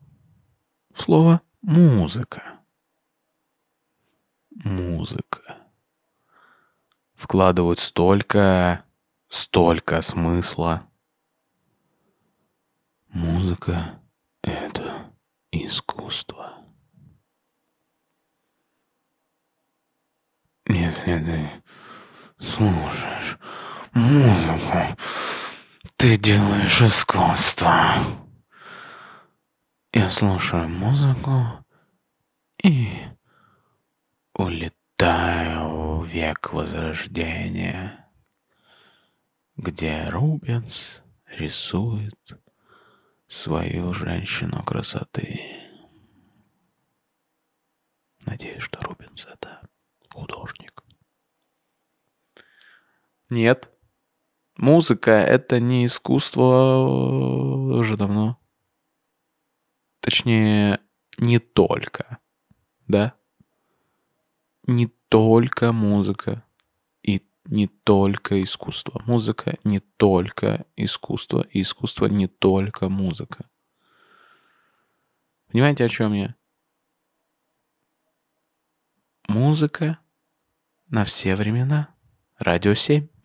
в 0.93 1.01
слово 1.01 1.41
«музыка», 1.61 2.59
«музыка» 4.49 5.57
вкладывают 7.13 7.79
столько, 7.79 8.83
столько 9.29 10.01
смысла. 10.01 10.89
Музыка 13.09 14.01
это 14.43 15.13
искусство. 15.51 16.65
Если 20.67 21.17
ты 21.19 21.63
слушаешь 22.39 23.37
музыку, 23.93 24.97
ты 25.95 26.17
делаешь 26.17 26.81
искусство. 26.81 27.93
Я 29.93 30.09
слушаю 30.09 30.67
музыку 30.69 31.65
и 32.63 32.89
улетаю 34.33 36.01
век 36.03 36.53
Возрождения, 36.53 38.09
где 39.55 40.05
Рубенс 40.09 41.01
рисует 41.27 42.13
свою 43.27 43.93
женщину 43.93 44.63
красоты. 44.63 45.41
Надеюсь, 48.25 48.63
что 48.63 48.79
Рубенс 48.81 49.25
это 49.25 49.67
художник. 50.09 50.83
Нет. 53.29 53.71
Музыка— 54.55 55.11
это 55.11 55.59
не 55.59 55.85
искусство 55.85 57.77
уже 57.77 57.95
давно. 57.95 58.39
Точнее, 59.99 60.79
не 61.17 61.39
только. 61.39 62.17
Да? 62.87 63.13
Не 64.63 64.87
только 65.09 65.71
музыка 65.71 66.43
не 67.47 67.67
только 67.67 68.41
искусство. 68.43 69.01
Музыка 69.05 69.57
не 69.63 69.79
только 69.79 70.65
искусство, 70.75 71.45
и 71.51 71.61
искусство 71.61 72.05
не 72.05 72.27
только 72.27 72.89
музыка. 72.89 73.45
Понимаете, 75.51 75.85
о 75.85 75.89
чем 75.89 76.13
я? 76.13 76.35
Музыка 79.27 79.99
на 80.89 81.03
все 81.03 81.35
времена. 81.35 81.89
Радио 82.37 82.73
7. 82.73 83.07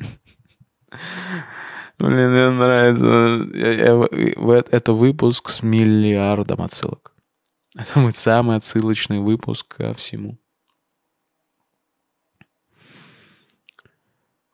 Блин, 1.98 2.30
мне 2.30 2.50
нравится. 2.50 4.66
Это 4.70 4.92
выпуск 4.92 5.50
с 5.50 5.62
миллиардом 5.62 6.62
отсылок. 6.62 7.14
Это 7.76 8.00
мой 8.00 8.12
самый 8.12 8.56
отсылочный 8.56 9.20
выпуск 9.20 9.76
ко 9.76 9.94
всему. 9.94 10.41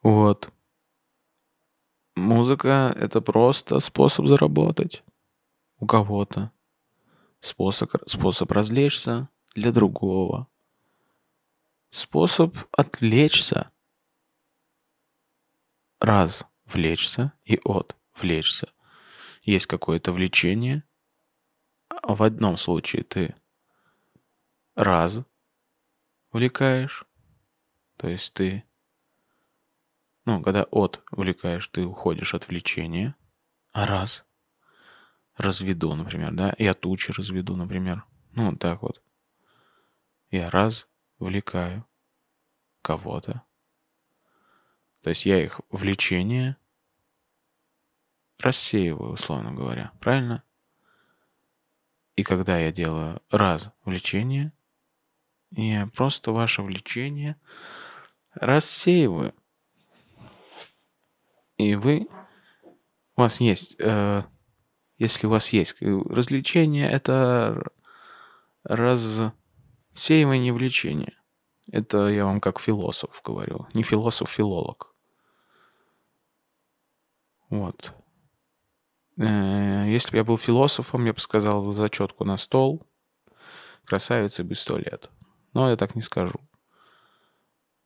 Вот. 0.08 0.50
Музыка— 2.16 2.94
это 2.96 3.20
просто 3.20 3.78
способ 3.78 4.24
заработать 4.24 5.04
у 5.80 5.86
кого-то. 5.86 6.50
Способ, 7.40 7.92
способ 8.06 8.50
развлечься 8.50 9.28
для 9.54 9.70
другого. 9.70 10.48
Способ 11.90 12.56
отвлечься. 12.72 13.70
Раз 16.00 16.46
влечься 16.64 17.34
и 17.44 17.60
от 17.62 17.94
влечься. 18.18 18.72
Есть 19.42 19.66
какое-то 19.66 20.12
влечение. 20.12 20.84
А 21.90 22.14
В 22.14 22.22
одном 22.22 22.56
случае 22.56 23.02
ты 23.02 23.34
раз 24.74 25.20
увлекаешь, 26.32 27.04
то 27.98 28.08
есть 28.08 28.32
ты, 28.32 28.64
ну, 30.28 30.42
когда 30.42 30.64
от 30.64 31.02
увлекаешь, 31.10 31.66
ты 31.68 31.86
уходишь 31.86 32.34
от 32.34 32.46
влечения, 32.48 33.16
а 33.72 33.86
раз 33.86 34.26
разведу, 35.38 35.94
например, 35.94 36.34
да, 36.34 36.54
я 36.58 36.74
тучи 36.74 37.12
разведу, 37.12 37.56
например, 37.56 38.04
ну, 38.32 38.50
вот 38.50 38.60
так 38.60 38.82
вот. 38.82 39.02
Я 40.30 40.50
раз 40.50 40.86
увлекаю 41.18 41.86
кого-то, 42.82 43.42
то 45.00 45.08
есть 45.08 45.24
я 45.24 45.42
их 45.42 45.62
влечение 45.70 46.58
рассеиваю, 48.38 49.12
условно 49.12 49.52
говоря, 49.52 49.92
правильно? 49.98 50.42
И 52.16 52.22
когда 52.22 52.58
я 52.58 52.70
делаю 52.70 53.22
раз 53.30 53.70
влечение, 53.82 54.52
я 55.52 55.86
просто 55.86 56.32
ваше 56.32 56.60
влечение 56.60 57.40
рассеиваю. 58.34 59.34
И 61.58 61.74
вы, 61.74 62.08
у 63.16 63.20
вас 63.20 63.40
есть, 63.40 63.76
э, 63.80 64.22
если 64.96 65.26
у 65.26 65.30
вас 65.30 65.52
есть 65.52 65.76
э, 65.80 65.86
развлечение, 66.08 66.88
это 66.88 67.62
рассеивание 68.62 70.52
влечения. 70.52 71.20
Это 71.70 72.08
я 72.08 72.24
вам 72.24 72.40
как 72.40 72.60
философ 72.60 73.20
говорю. 73.24 73.66
Не 73.74 73.82
философ, 73.82 74.30
филолог. 74.30 74.94
Вот. 77.50 77.92
Э, 79.16 79.84
Если 79.88 80.12
бы 80.12 80.16
я 80.18 80.24
был 80.24 80.38
философом, 80.38 81.04
я 81.04 81.12
бы 81.12 81.20
сказал 81.20 81.72
зачетку 81.72 82.24
на 82.24 82.36
стол. 82.36 82.86
Красавицы 83.84 84.44
без 84.44 84.60
сто 84.60 84.78
лет. 84.78 85.10
Но 85.54 85.70
я 85.70 85.76
так 85.76 85.96
не 85.96 86.02
скажу. 86.02 86.38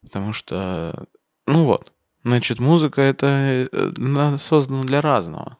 Потому 0.02 0.32
что, 0.32 1.06
ну 1.46 1.64
вот, 1.64 1.92
значит, 2.24 2.58
музыка 2.58 3.02
это 3.02 3.68
э, 3.72 4.36
создана 4.38 4.82
для 4.82 5.00
разного. 5.00 5.58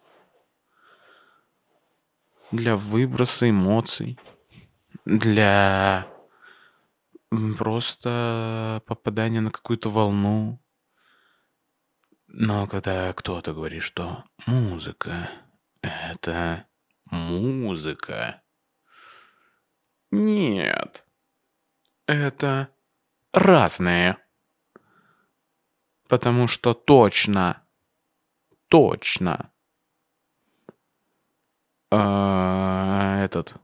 Для 2.50 2.76
выброса 2.76 3.48
эмоций. 3.48 4.18
Для 5.04 6.06
просто 7.58 8.82
попадания 8.86 9.40
на 9.40 9.50
какую-то 9.50 9.88
волну. 9.90 10.60
Но 12.28 12.66
когда 12.66 13.12
кто-то 13.12 13.52
говорит, 13.52 13.82
что 13.82 14.24
музыка— 14.46 15.30
это 15.82 16.66
музыка. 17.10 18.42
Нет. 20.10 21.04
Это 22.06 22.68
разные. 23.32 24.18
Потому 26.12 26.46
что 26.46 26.74
точно, 26.74 27.62
точно 28.68 29.50
а, 31.90 33.24
этот 33.24 33.54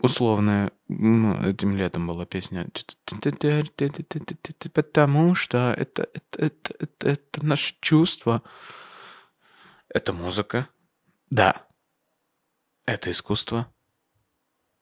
условно, 0.00 0.72
ну, 0.88 1.34
этим 1.46 1.76
летом 1.76 2.06
была 2.06 2.24
песня 2.24 2.66
потому 4.72 5.34
что 5.34 5.74
это, 5.76 6.08
это, 6.14 6.46
это, 6.46 6.74
это, 6.78 7.06
это 7.06 7.44
наше 7.44 7.74
чувство. 7.82 8.42
Это 9.90 10.14
музыка. 10.14 10.70
Да. 11.28 11.66
Это 12.86 13.10
искусство. 13.10 13.70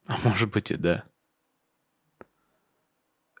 А 0.05 0.17
может 0.23 0.49
быть 0.49 0.71
и 0.71 0.77
да. 0.77 1.03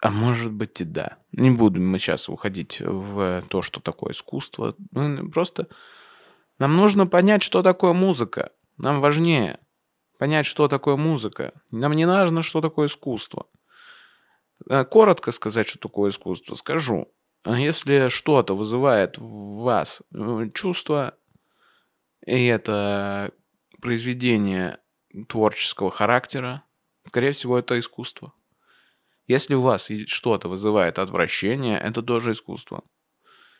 А 0.01 0.11
может 0.11 0.51
быть 0.51 0.79
и 0.81 0.83
да. 0.83 1.17
Не 1.31 1.49
будем 1.49 1.89
мы 1.89 1.99
сейчас 1.99 2.29
уходить 2.29 2.79
в 2.81 3.43
то, 3.49 3.61
что 3.61 3.81
такое 3.81 4.13
искусство. 4.13 4.75
Ну, 4.91 5.29
Просто 5.29 5.67
нам 6.59 6.75
нужно 6.75 7.07
понять, 7.07 7.43
что 7.43 7.63
такое 7.63 7.93
музыка. 7.93 8.51
Нам 8.77 9.01
важнее 9.01 9.59
понять, 10.17 10.45
что 10.45 10.67
такое 10.67 10.97
музыка. 10.97 11.53
Нам 11.71 11.93
не 11.93 12.05
важно, 12.05 12.41
что 12.43 12.61
такое 12.61 12.87
искусство. 12.87 13.47
Э, 14.69 14.83
Коротко 14.85 15.31
сказать, 15.31 15.67
что 15.67 15.79
такое 15.79 16.11
искусство, 16.11 16.55
скажу. 16.55 17.11
Если 17.45 18.09
что-то 18.09 18.55
вызывает 18.55 19.17
в 19.17 19.61
вас 19.61 20.01
э, 20.13 20.49
чувство, 20.53 21.15
и 22.25 22.45
это 22.45 23.31
произведение 23.81 24.79
творческого 25.27 25.91
характера, 25.91 26.63
скорее 27.07 27.31
всего, 27.31 27.57
это 27.57 27.79
искусство. 27.79 28.33
Если 29.27 29.55
у 29.55 29.61
вас 29.61 29.89
что-то 30.07 30.47
вызывает 30.47 30.99
отвращение, 30.99 31.77
это 31.77 32.01
тоже 32.01 32.31
искусство. 32.31 32.83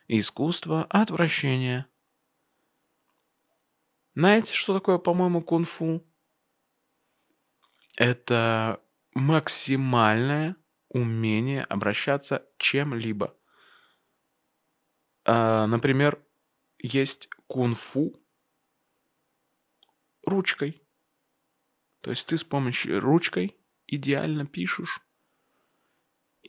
Искусство 0.07 0.85
отвращения. 0.85 1.87
Знаете, 4.15 4.55
что 4.55 4.73
такое, 4.73 4.97
по-моему, 4.97 5.41
кунг-фу? 5.43 6.01
Это 7.97 8.81
максимальное 9.13 10.55
умение 10.87 11.63
обращаться 11.63 12.47
чем-либо. 12.57 13.35
А, 15.25 15.67
например, 15.67 16.23
есть 16.79 17.27
кунг-фу 17.47 18.15
ручкой. 20.23 20.81
То 22.01 22.11
есть 22.11 22.25
ты 22.27 22.37
с 22.37 22.45
помощью 22.45 23.01
ручкой 23.01 23.57
идеально 23.87 24.45
пишешь. 24.45 25.01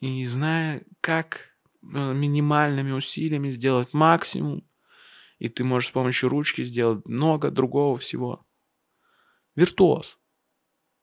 И 0.01 0.27
зная, 0.27 0.85
как 1.01 1.57
э, 1.83 2.13
минимальными 2.13 2.93
усилиями 2.93 3.51
сделать 3.51 3.93
максимум, 3.93 4.65
и 5.39 5.49
ты 5.49 5.65
можешь 5.65 5.89
с 5.89 5.93
помощью 5.93 6.29
ручки 6.29 6.63
сделать 6.63 7.05
много 7.07 7.51
другого 7.51 7.99
всего. 7.99 8.47
Виртуоз. 9.57 10.19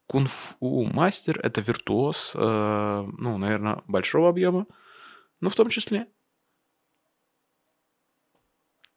Кунг-фу 0.08 0.84
мастер– 0.86 1.40
это 1.44 1.62
виртуоз, 1.62 2.32
э, 2.36 3.08
ну, 3.18 3.38
наверное, 3.38 3.82
большого 3.88 4.30
объема, 4.30 4.68
но 5.42 5.50
в 5.50 5.56
том 5.56 5.70
числе. 5.70 6.08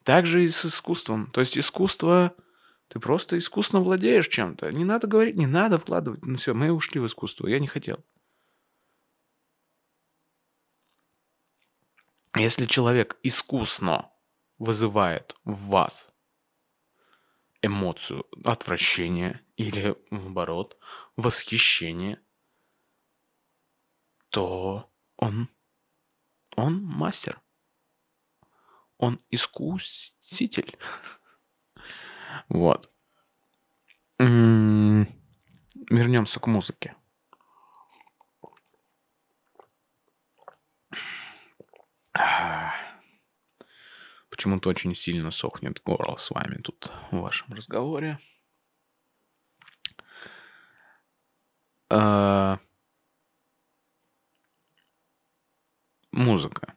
Также 0.04 0.44
и 0.44 0.48
с 0.48 0.64
искусством. 0.64 1.30
То 1.32 1.40
есть 1.40 1.58
искусство, 1.58 2.36
ты 2.88 3.00
просто 3.00 3.36
искусно 3.36 3.80
владеешь 3.80 4.28
чем-то. 4.28 4.70
Не 4.70 4.84
надо 4.84 5.06
говорить, 5.06 5.36
не 5.36 5.46
надо 5.46 5.78
вкладывать. 5.78 6.24
Ну 6.24 6.36
все, 6.36 6.54
мы 6.54 6.70
ушли 6.70 7.00
в 7.00 7.06
искусство, 7.06 7.46
я 7.46 7.58
не 7.58 7.66
хотел. 7.66 8.04
Если 12.38 12.66
человек 12.66 13.18
искусно 13.24 14.12
вызывает 14.58 15.34
в 15.44 15.70
вас 15.70 16.08
эмоцию 17.62 18.26
отвращения 18.44 19.40
или, 19.56 19.96
наоборот, 20.12 20.78
восхищения, 21.16 22.22
то 24.28 24.88
он, 25.16 25.48
он 26.54 26.80
мастер. 26.84 27.42
Он 28.98 29.20
искуситель. 29.30 30.78
Вот. 32.50 32.90
М, 34.18 35.08
Вернемся 35.90 36.40
к 36.40 36.46
музыке. 36.46 36.94
Почему-то 44.30 44.68
очень 44.68 44.94
сильно 44.94 45.30
сохнет 45.30 45.80
горло 45.82 46.16
с 46.16 46.30
вами 46.30 46.56
тут 46.56 46.92
в 47.10 47.18
вашем 47.18 47.52
разговоре. 47.54 48.18
А, 51.90 52.58
Музыка. 56.18 56.74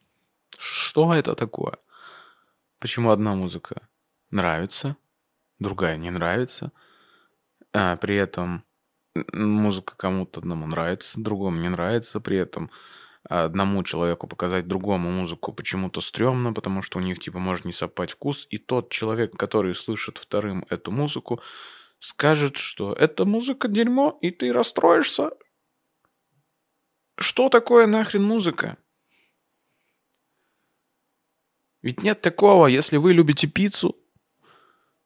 Что 0.60 1.16
это 1.16 1.34
такое? 1.34 1.78
Почему 2.80 3.10
одна 3.10 3.34
музыка 3.34 3.88
нравится, 4.30 4.98
другая 5.58 5.98
не 5.98 6.12
нравится, 6.12 6.72
а 7.74 7.96
при 7.96 8.18
этом 8.18 8.64
музыка 9.34 9.96
кому-то 9.98 10.42
одному 10.42 10.68
нравится, 10.68 11.20
другому 11.20 11.58
не 11.58 11.70
нравится, 11.70 12.20
при 12.20 12.38
этом 12.38 12.70
одному 13.24 13.84
человеку 13.84 14.28
показать 14.28 14.68
другому 14.68 15.12
музыку 15.12 15.54
почему-то 15.54 16.02
стрёмно, 16.02 16.54
потому 16.54 16.82
что 16.82 17.00
у 17.00 17.02
них 17.02 17.20
типа 17.20 17.40
может 17.40 17.66
не 17.66 17.74
совпать 17.74 18.12
вкус, 18.12 18.48
и 18.50 18.58
тот 18.58 18.90
человек, 18.90 19.36
который 19.38 19.76
слышит 19.76 20.18
вторым 20.18 20.66
эту 20.70 20.92
музыку, 20.92 21.42
скажет, 22.00 22.58
что 22.58 22.94
эта 22.94 23.26
музыка 23.26 23.68
дерьмо, 23.68 24.18
и 24.22 24.32
ты 24.32 24.52
расстроишься. 24.52 25.32
Что 27.18 27.50
такое 27.50 27.86
нахрен 27.86 28.24
музыка? 28.24 28.78
Ведь 31.82 32.04
нет 32.04 32.22
такого, 32.22 32.68
если 32.68 32.98
вы 32.98 33.14
любите 33.14 33.48
пиццу, 33.48 33.96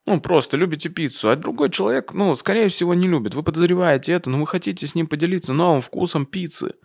ну, 0.06 0.22
просто 0.22 0.56
любите 0.56 0.90
пиццу, 0.90 1.30
а 1.30 1.36
другой 1.36 1.72
человек, 1.72 2.14
ну, 2.14 2.36
скорее 2.36 2.70
всего, 2.70 2.94
не 2.94 3.08
любит. 3.08 3.34
Вы 3.34 3.42
подозреваете 3.44 4.12
это, 4.12 4.30
но 4.30 4.40
вы 4.40 4.46
хотите 4.46 4.86
с 4.86 4.94
ним 4.94 5.08
поделиться 5.08 5.52
новым 5.52 5.82
вкусом 5.82 6.26
пиццы. 6.26 6.76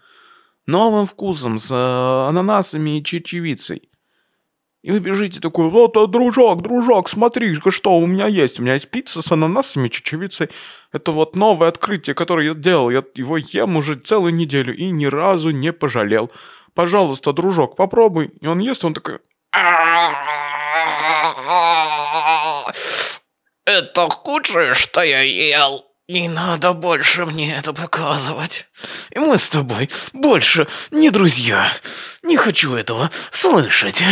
Новым 0.70 1.04
вкусом 1.04 1.59
с 1.59 1.68
э, 1.72 2.28
ананасами 2.28 2.98
и 2.98 3.02
чечевицей. 3.02 3.88
И 4.83 4.92
вы 4.92 5.00
бежите 5.00 5.40
такой, 5.40 5.68
вот, 5.68 5.96
а, 5.96 6.06
дружок, 6.06 6.62
дружок, 6.62 7.09
смотри, 7.09 7.56
что 7.70 7.98
у 7.98 8.06
меня 8.06 8.26
есть. 8.26 8.61
У 8.61 8.62
меня 8.62 8.74
есть 8.74 8.88
пицца 8.88 9.20
с 9.20 9.33
ананасами 9.33 9.88
и 9.88 9.90
чечевицей. 9.90 10.48
Это 10.92 11.11
вот 11.11 11.35
новое 11.35 11.66
открытие, 11.68 12.14
которое 12.14 12.46
я 12.46 12.54
делал. 12.54 12.88
Я 12.88 13.02
его 13.16 13.37
ем 13.37 13.78
уже 13.78 13.96
целую 13.96 14.33
неделю 14.33 14.72
и 14.72 14.90
ни 14.90 15.06
разу 15.06 15.50
не 15.50 15.72
пожалел. 15.72 16.30
Пожалуйста, 16.72 17.33
дружок, 17.33 17.74
попробуй. 17.74 18.30
И 18.40 18.46
он 18.46 18.61
ест, 18.61 18.85
он 18.85 18.94
такой... 18.94 19.18
Это 23.64 24.09
худшее, 24.09 24.74
что 24.74 25.02
я 25.02 25.22
ел. 25.22 25.89
Не 26.10 26.28
надо 26.28 26.72
больше 26.72 27.24
мне 27.24 27.54
это 27.54 27.72
показывать. 27.72 28.66
И 29.12 29.20
мы 29.20 29.38
с 29.38 29.48
тобой 29.48 29.88
больше 30.12 30.66
не 30.90 31.08
друзья. 31.10 31.70
Не 32.24 32.36
хочу 32.36 32.74
этого 32.74 33.12
слышать. 33.30 34.02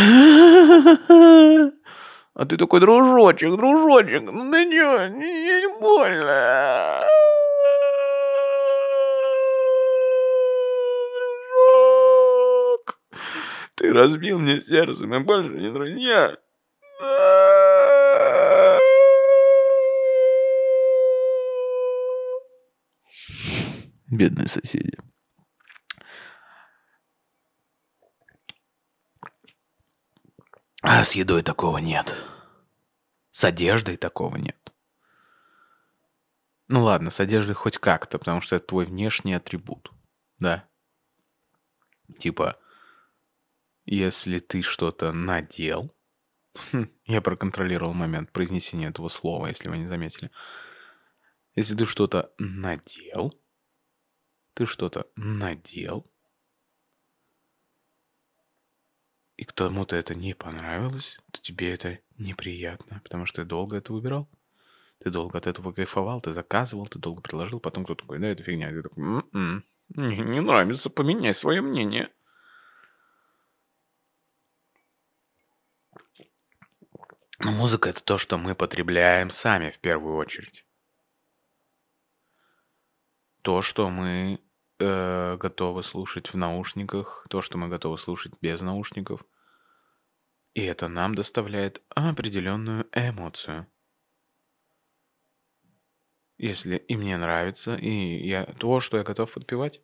А 2.35 2.45
ты 2.45 2.55
такой, 2.55 2.79
дружочек, 2.79 3.53
дружочек, 3.53 4.21
ну 4.21 4.49
ты 4.49 4.71
чё, 4.71 5.07
не, 5.07 5.67
больно. 5.81 7.01
Дружок, 11.49 12.97
ты 13.75 13.91
разбил 13.91 14.39
мне 14.39 14.61
сердце, 14.61 15.05
мы 15.05 15.19
больше 15.19 15.49
не 15.49 15.69
друзья. 15.69 16.37
Бедные 24.09 24.47
соседи. 24.47 24.97
А 30.81 31.03
с 31.03 31.13
едой 31.13 31.43
такого 31.43 31.77
нет. 31.77 32.17
С 33.31 33.43
одеждой 33.43 33.97
такого 33.97 34.37
нет. 34.37 34.73
Ну 36.67 36.83
ладно, 36.83 37.09
с 37.09 37.19
одеждой 37.19 37.53
хоть 37.53 37.77
как-то, 37.77 38.17
потому 38.19 38.41
что 38.41 38.55
это 38.55 38.67
твой 38.67 38.85
внешний 38.85 39.33
атрибут. 39.33 39.91
Да. 40.37 40.67
Типа, 42.17 42.57
если 43.85 44.39
ты 44.39 44.61
что-то 44.61 45.11
надел... 45.11 45.95
Хм, 46.71 46.89
Я 47.05 47.21
проконтролировал 47.21 47.93
момент 47.93 48.31
произнесения 48.31 48.89
этого 48.89 49.07
слова, 49.09 49.47
если 49.47 49.69
вы 49.69 49.77
не 49.77 49.87
заметили. 49.87 50.31
Если 51.55 51.75
ты 51.75 51.85
что-то 51.85 52.31
надел, 52.37 53.33
ты 54.59 54.65
что-то 54.65 55.07
надел, 55.15 56.05
и 59.37 59.45
кому-то 59.45 59.95
это 59.95 60.15
не 60.15 60.33
понравилось, 60.33 61.17
то 61.31 61.39
тебе 61.39 61.73
это 61.73 61.99
неприятно, 62.17 62.99
потому 63.05 63.25
что 63.25 63.41
ты 63.41 63.47
долго 63.47 63.77
это 63.77 63.93
выбирал. 63.93 64.29
Ты 64.97 65.11
долго 65.11 65.37
от 65.37 65.47
этого 65.47 65.71
кайфовал, 65.71 66.19
ты 66.19 66.33
заказывал, 66.33 66.87
ты 66.87 66.99
долго 66.99 67.21
предложил, 67.21 67.61
потом 67.61 67.85
кто-то 67.85 68.01
такой, 68.01 68.19
да, 68.19 68.27
это 68.27 68.43
фигня. 68.43 68.69
Ты 68.69 68.83
такой, 68.83 69.01
«М-м, 69.01 69.63
мне 69.95 70.17
не 70.17 70.41
нравится, 70.41 70.89
поменяй 70.89 71.33
свое 71.33 71.61
мнение. 71.61 72.09
Но 77.39 77.53
музыка— 77.53 77.87
это 77.91 78.03
то, 78.03 78.17
что 78.17 78.37
мы 78.37 78.55
потребляем 78.55 79.29
сами 79.29 79.69
в 79.69 79.79
первую 79.79 80.17
очередь. 80.17 80.65
То, 83.41 83.61
что 83.61 83.89
мы 83.89 84.41
э, 84.79 85.37
готовы 85.37 85.83
слушать 85.83 86.33
в 86.33 86.37
наушниках, 86.37 87.25
то, 87.29 87.41
что 87.41 87.57
мы 87.57 87.67
готовы 87.67 87.97
слушать 87.97 88.33
без 88.41 88.61
наушников. 88.61 89.25
И 90.53 90.61
это 90.63 90.87
нам 90.87 91.15
доставляет 91.15 91.81
определенную 91.89 92.87
эмоцию. 92.93 93.67
Если 96.37 96.77
и 96.77 96.95
мне 96.95 97.17
нравится, 97.17 97.75
и 97.75 98.25
я 98.25 98.45
то, 98.45 98.79
что 98.79 98.97
я 98.97 99.03
готов 99.03 99.33
подпевать, 99.33 99.81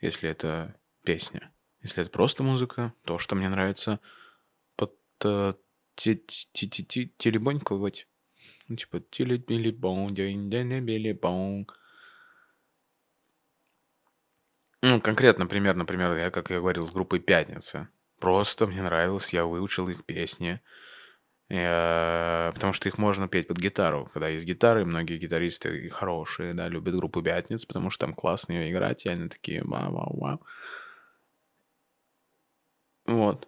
если 0.00 0.30
это 0.30 0.74
песня, 1.04 1.52
если 1.82 2.02
это 2.02 2.10
просто 2.10 2.42
музыка, 2.42 2.94
то, 3.04 3.18
что 3.18 3.36
мне 3.36 3.50
нравится, 3.50 4.00
под 4.76 4.94
э, 5.24 5.54
те- 5.94 6.16
те- 6.16 6.68
те- 6.68 6.82
те- 6.82 7.10
телебоньковать. 7.18 8.08
Ну, 8.68 8.76
типа 8.76 9.00
телебили-бон, 9.00 10.08
день-день-били-бон. 10.08 11.66
Ну, 14.82 15.00
конкретно, 15.00 15.44
например, 15.44 15.76
например, 15.76 16.16
я, 16.16 16.30
как 16.30 16.50
я 16.50 16.58
говорил, 16.58 16.86
с 16.86 16.90
группой 16.90 17.20
«Пятница». 17.20 17.88
Просто 18.18 18.66
мне 18.66 18.82
нравилось, 18.82 19.32
я 19.32 19.44
выучил 19.44 19.88
их 19.88 20.04
песни. 20.04 20.60
Я- 21.50 22.52
Потому 22.54 22.72
что 22.72 22.88
их 22.88 22.98
можно 22.98 23.28
петь 23.28 23.48
под 23.48 23.58
гитару. 23.58 24.10
Когда 24.12 24.28
есть 24.28 24.46
гитары, 24.46 24.84
многие 24.84 25.18
гитаристы 25.18 25.90
хорошие, 25.90 26.54
да, 26.54 26.68
любят 26.68 26.96
группу 26.96 27.22
«Пятниц», 27.22 27.66
потому 27.66 27.90
что 27.90 28.06
там 28.06 28.14
классно 28.14 28.54
ее 28.54 28.72
играть, 28.72 29.06
и 29.06 29.10
они 29.10 29.28
такие 29.28 29.62
вау-вау-вау. 29.64 30.40
Вот. 33.06 33.46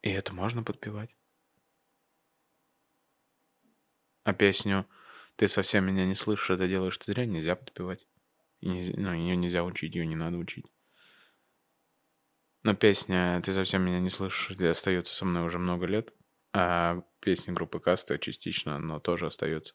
И 0.00 0.08
это 0.10 0.32
можно 0.32 0.62
подпевать. 0.62 1.14
А 4.24 4.34
песню 4.34 4.86
«Ты 5.36 5.48
совсем 5.48 5.86
меня 5.86 6.04
не 6.04 6.14
слышишь, 6.14 6.50
это 6.50 6.68
делаешь 6.68 6.98
ты 6.98 7.12
зря» 7.12 7.24
нельзя 7.24 7.56
подпевать. 7.56 8.06
И 8.60 8.68
нельзя- 8.68 8.94
ну, 8.96 9.12
ее 9.12 9.36
нельзя 9.36 9.64
учить, 9.64 9.94
ее 9.94 10.06
не 10.06 10.16
надо 10.16 10.38
учить. 10.38 10.66
Но 12.62 12.74
песня 12.74 13.40
«Ты 13.44 13.52
совсем 13.52 13.82
меня 13.82 14.00
не 14.00 14.10
слышишь» 14.10 14.50
остается 14.60 15.14
со 15.14 15.24
мной 15.24 15.44
уже 15.44 15.58
много 15.58 15.86
лет. 15.86 16.12
А 16.52 17.02
песня 17.20 17.52
группы 17.52 17.78
Каста 17.80 18.18
частично, 18.18 18.78
но 18.78 18.98
тоже 18.98 19.26
остается. 19.26 19.74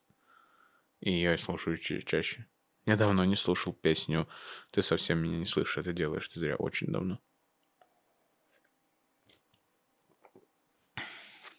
И 1.00 1.22
я 1.22 1.38
слушаю 1.38 1.78
ча- 1.78 2.02
чаще. 2.02 2.48
Я 2.86 2.98
давно 2.98 3.24
не 3.26 3.36
слушал 3.36 3.74
песню 3.74 4.28
«Ты 4.72 4.82
совсем 4.82 5.20
меня 5.20 5.38
не 5.38 5.46
слышишь, 5.46 5.78
это 5.78 5.94
делаешь 5.94 6.28
ты 6.28 6.40
зря». 6.40 6.56
Очень 6.56 6.88
давно. 6.88 7.20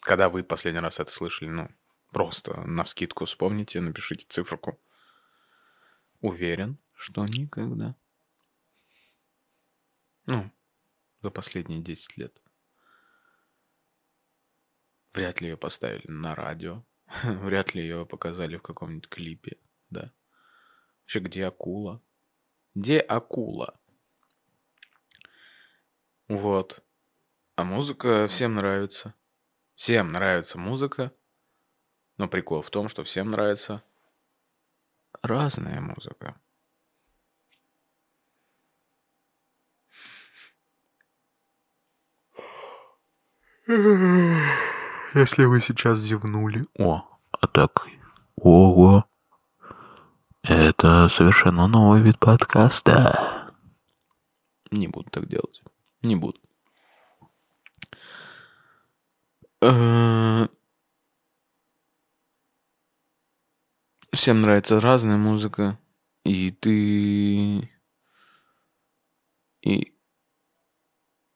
Когда 0.00 0.28
вы 0.28 0.42
последний 0.42 0.80
раз 0.80 0.98
это 0.98 1.10
слышали, 1.12 1.48
ну, 1.48 1.68
просто 2.10 2.60
навскидку 2.62 3.24
вспомните, 3.24 3.80
напишите 3.80 4.26
циферку. 4.28 4.80
Уверен, 6.20 6.78
что 7.02 7.26
никогда. 7.26 7.96
Ну, 10.26 10.52
за 11.20 11.30
последние 11.30 11.80
10 11.80 12.16
лет. 12.16 12.40
Вряд 15.12 15.40
ли 15.40 15.48
ее 15.48 15.56
поставили 15.56 16.06
на 16.06 16.36
радио. 16.36 16.84
Вряд 17.24 17.74
ли 17.74 17.82
ее 17.82 18.06
показали 18.06 18.56
в 18.56 18.62
каком-нибудь 18.62 19.08
клипе, 19.08 19.58
да. 19.90 20.12
Вообще, 21.00 21.18
где 21.18 21.46
акула? 21.46 22.00
Где 22.76 23.00
акула? 23.00 23.78
Вот. 26.28 26.84
А 27.56 27.64
музыка 27.64 28.28
всем 28.28 28.54
нравится. 28.54 29.14
Всем 29.74 30.12
нравится 30.12 30.56
музыка. 30.56 31.12
Но 32.16 32.28
прикол 32.28 32.62
в 32.62 32.70
том, 32.70 32.88
что 32.88 33.02
всем 33.02 33.32
нравится 33.32 33.82
разная 35.20 35.80
музыка. 35.80 36.40
Если 43.68 45.44
вы 45.44 45.60
сейчас 45.60 46.00
зевнули. 46.00 46.66
О, 46.78 47.04
а 47.30 47.46
так. 47.46 47.86
Ого. 48.34 49.04
Это 50.42 51.08
совершенно 51.08 51.68
новый 51.68 52.02
вид 52.02 52.18
подкаста. 52.18 53.52
Не 54.72 54.88
буду 54.88 55.08
так 55.10 55.28
делать. 55.28 55.62
Не 56.02 56.16
буду. 56.16 56.40
Э, 59.60 60.48
Всем 64.12 64.42
нравится 64.42 64.80
разная 64.80 65.16
музыка. 65.16 65.78
И 66.24 66.50
ты... 66.50 67.70
И 69.62 69.91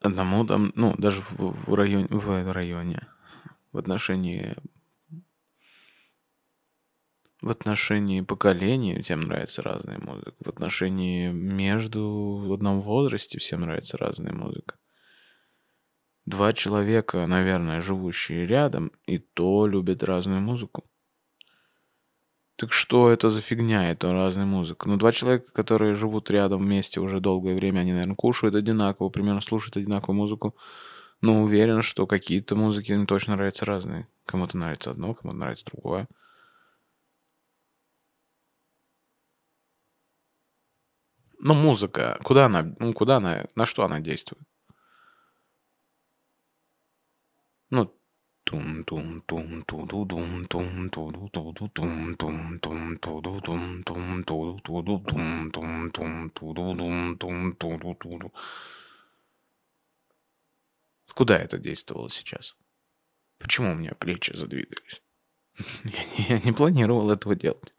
одному 0.07 0.45
там, 0.47 0.73
ну, 0.75 0.95
даже 0.97 1.23
в, 1.23 1.71
в 1.71 1.75
районе, 1.75 2.07
в 2.11 2.53
районе, 2.53 3.07
в 3.73 3.79
отношении 3.79 4.57
в 7.43 7.51
отношении 7.51 8.23
поколений 8.23 9.01
всем 9.03 9.21
нравится 9.21 9.63
разная 9.63 9.99
музыка. 9.99 10.35
В 10.41 10.49
отношении 10.49 11.29
между 11.29 12.43
в 12.47 12.53
одном 12.53 12.81
возрасте 12.81 13.39
всем 13.39 13.61
нравится 13.61 13.99
разная 13.99 14.33
музыка. 14.33 14.77
Два 16.25 16.53
человека, 16.53 17.25
наверное, 17.27 17.81
живущие 17.81 18.47
рядом, 18.47 18.91
и 19.07 19.19
то 19.19 19.67
любят 19.67 20.03
разную 20.03 20.41
музыку. 20.41 20.85
Так 22.57 22.73
что 22.73 23.11
это 23.11 23.29
за 23.29 23.41
фигня, 23.43 23.91
это 23.91 24.13
разная 24.13 24.47
музыка? 24.47 24.89
Ну, 24.89 24.97
два 24.97 25.13
человека, 25.13 25.53
которые 25.53 25.95
живут 25.95 26.31
рядом 26.31 26.63
вместе 26.63 27.01
уже 27.01 27.21
долгое 27.21 27.55
время, 27.55 27.81
они, 27.81 27.93
наверное, 27.93 28.17
кушают 28.17 28.55
одинаково, 28.55 29.11
примерно 29.11 29.43
слушают 29.43 29.77
одинаковую 29.77 30.17
музыку. 30.17 30.55
Но 31.21 31.43
уверен, 31.43 31.83
что 31.83 32.07
какие-то 32.07 32.57
музыки 32.57 32.93
им 32.93 33.07
точно 33.07 33.37
нравятся 33.37 33.67
разные. 33.67 34.09
Кому-то 34.27 34.57
нравится 34.59 34.91
одно, 34.91 35.15
кому-то 35.15 35.39
нравится 35.39 35.67
другое. 35.67 36.09
Ну, 41.39 41.55
музыка, 41.55 42.19
куда 42.25 42.45
она, 42.45 42.75
ну, 42.79 42.93
куда 42.93 43.17
она, 43.17 43.47
на 43.55 43.65
что 43.65 43.85
она 43.85 44.01
действует? 44.01 44.43
Ну, 47.71 47.96
Куда 61.15 61.39
это 61.39 61.59
действовало 61.59 62.11
сейчас? 62.11 62.57
Почему 63.39 63.73
у 63.73 63.75
меня 63.75 63.93
плечи 63.95 64.33
задвигались? 64.35 65.03
Я 65.85 66.05
не, 66.05 66.27
я 66.29 66.39
не 66.39 66.53
планировал 66.53 67.11
этого 67.11 67.35
делать. 67.35 67.75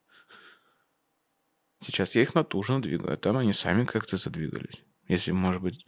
Сейчас 1.79 2.15
я 2.15 2.23
их 2.23 2.35
натужно 2.35 2.81
двигаю, 2.81 3.13
а 3.13 3.17
там 3.17 3.37
они 3.37 3.53
сами 3.53 3.85
как-то 3.85 4.17
задвигались. 4.17 4.83
Если, 5.07 5.31
может 5.31 5.61
быть, 5.61 5.85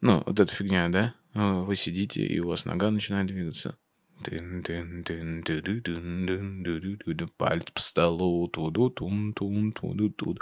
ну, 0.00 0.22
вот 0.24 0.40
эта 0.40 0.52
фигня, 0.52 0.88
да? 0.88 1.14
Вы 1.34 1.76
сидите, 1.76 2.26
и 2.26 2.40
у 2.40 2.48
вас 2.48 2.64
нога 2.64 2.90
начинает 2.90 3.26
двигаться. 3.26 3.78
Палец 7.36 7.70
по 7.70 7.80
столу, 7.80 8.48
туду 8.48 8.90
тун 8.90 9.32
тун 9.34 9.72
туду 9.72 10.10
туду. 10.10 10.40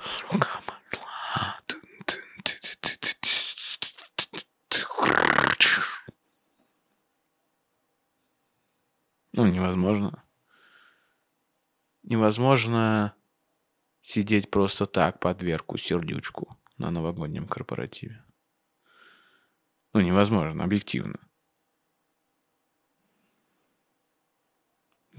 Ну, 9.32 9.46
невозможно. 9.46 10.22
Невозможно 12.02 13.14
сидеть 14.02 14.50
просто 14.50 14.86
так 14.86 15.20
под 15.20 15.38
дверку 15.38 15.78
сердючку 15.78 16.58
на 16.76 16.90
новогоднем 16.90 17.46
корпоративе. 17.46 18.24
Ну, 19.92 20.00
невозможно, 20.00 20.64
объективно. 20.64 21.29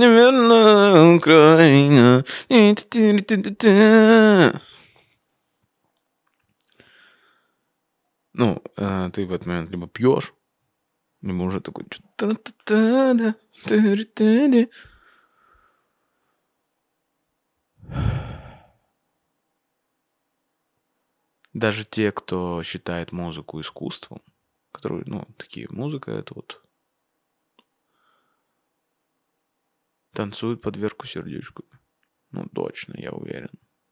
наверное, 0.00 1.14
Украина. 1.14 2.24
Ну, 8.32 8.62
ты 9.12 9.26
в 9.26 9.32
этот 9.34 9.44
момент 9.44 9.68
либо 9.70 9.86
пьешь, 9.86 10.32
либо 11.20 11.44
уже 11.44 11.60
такой... 11.60 11.84
Даже 21.52 21.84
те, 21.84 22.12
кто 22.12 22.62
считает 22.62 23.12
музыку 23.12 23.60
искусством, 23.60 24.22
которые, 24.72 25.04
ну, 25.06 25.26
такие, 25.36 25.68
музыка 25.68 26.10
это 26.10 26.34
вот 26.34 26.62
танцуют 30.12 30.62
под 30.62 30.74
дверку 30.74 31.06
сердечку. 31.06 31.64
Ну, 32.30 32.48
точно, 32.48 32.94
я 32.96 33.12
уверен. 33.12 33.50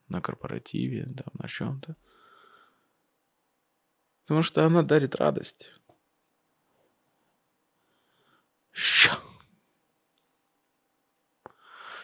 На 0.08 0.20
корпоративе, 0.20 1.04
там, 1.04 1.28
на 1.34 1.48
чем-то. 1.48 1.96
Потому 4.22 4.42
что 4.42 4.64
она 4.64 4.82
дарит 4.82 5.14
радость. 5.14 5.72
Ща. 8.72 9.20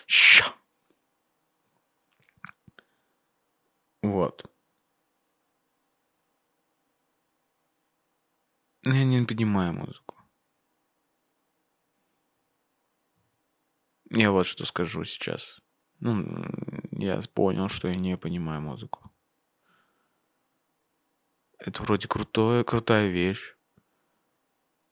Ща. 0.06 0.54
Вот. 4.02 4.55
Я 8.86 9.02
не 9.02 9.20
понимаю 9.22 9.72
музыку. 9.72 10.14
Я 14.10 14.30
вот 14.30 14.46
что 14.46 14.64
скажу 14.64 15.02
сейчас. 15.02 15.60
Ну, 15.98 16.24
я 16.92 17.20
понял, 17.34 17.68
что 17.68 17.88
я 17.88 17.96
не 17.96 18.16
понимаю 18.16 18.60
музыку. 18.60 19.10
Это 21.58 21.82
вроде 21.82 22.06
крутое, 22.06 22.62
крутая 22.62 23.08
вещь. 23.08 23.56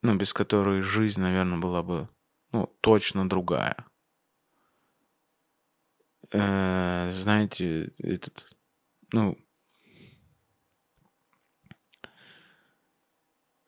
Ну, 0.02 0.16
без 0.16 0.32
которой 0.32 0.80
жизнь, 0.80 1.20
наверное, 1.20 1.58
была 1.58 1.84
бы, 1.84 2.08
ну, 2.50 2.66
точно 2.80 3.28
другая. 3.28 3.86
Э, 6.32 7.12
знаете, 7.12 7.92
этот, 7.98 8.56
ну, 9.12 9.38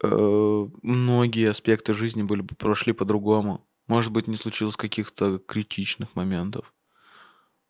многие 0.03 1.51
аспекты 1.51 1.95
жизни 1.95 2.23
были 2.23 2.43
бы 2.43 2.55
прошли 2.55 2.93
по-другому. 2.93 3.67
Может 3.87 4.13
быть, 4.13 4.27
не 4.27 4.37
случилось 4.37 4.77
каких-то 4.77 5.39
критичных 5.39 6.15
моментов 6.17 6.75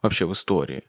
вообще 0.02 0.26
в 0.26 0.32
истории. 0.32 0.84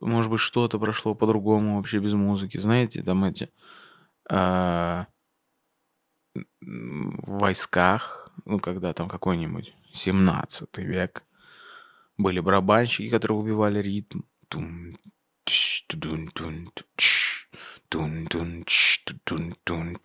Может 0.00 0.30
быть, 0.30 0.40
что-то 0.40 0.78
прошло 0.78 1.14
по-другому 1.14 1.76
вообще 1.76 1.98
без 1.98 2.14
музыки. 2.14 2.58
Знаете, 2.58 3.02
там 3.02 3.24
эти 3.24 3.50
э, 4.30 5.04
в 6.34 7.38
войсках, 7.38 8.30
ну, 8.44 8.60
когда 8.60 8.92
там 8.92 9.08
какой-нибудь 9.08 9.74
17 9.92 10.78
век, 10.78 11.24
были 12.16 12.40
барабанщики, 12.40 13.08
которые 13.08 13.38
убивали 13.38 13.80
ритм. 13.80 14.20
Тум, 14.48 14.96
тш, 15.44 15.84
тудун, 15.88 16.28
тун, 16.28 16.70
тш, 16.96 17.27
тун, 17.88 18.26
тун, 18.26 18.64
тун, 19.24 19.56
тун. 19.64 19.98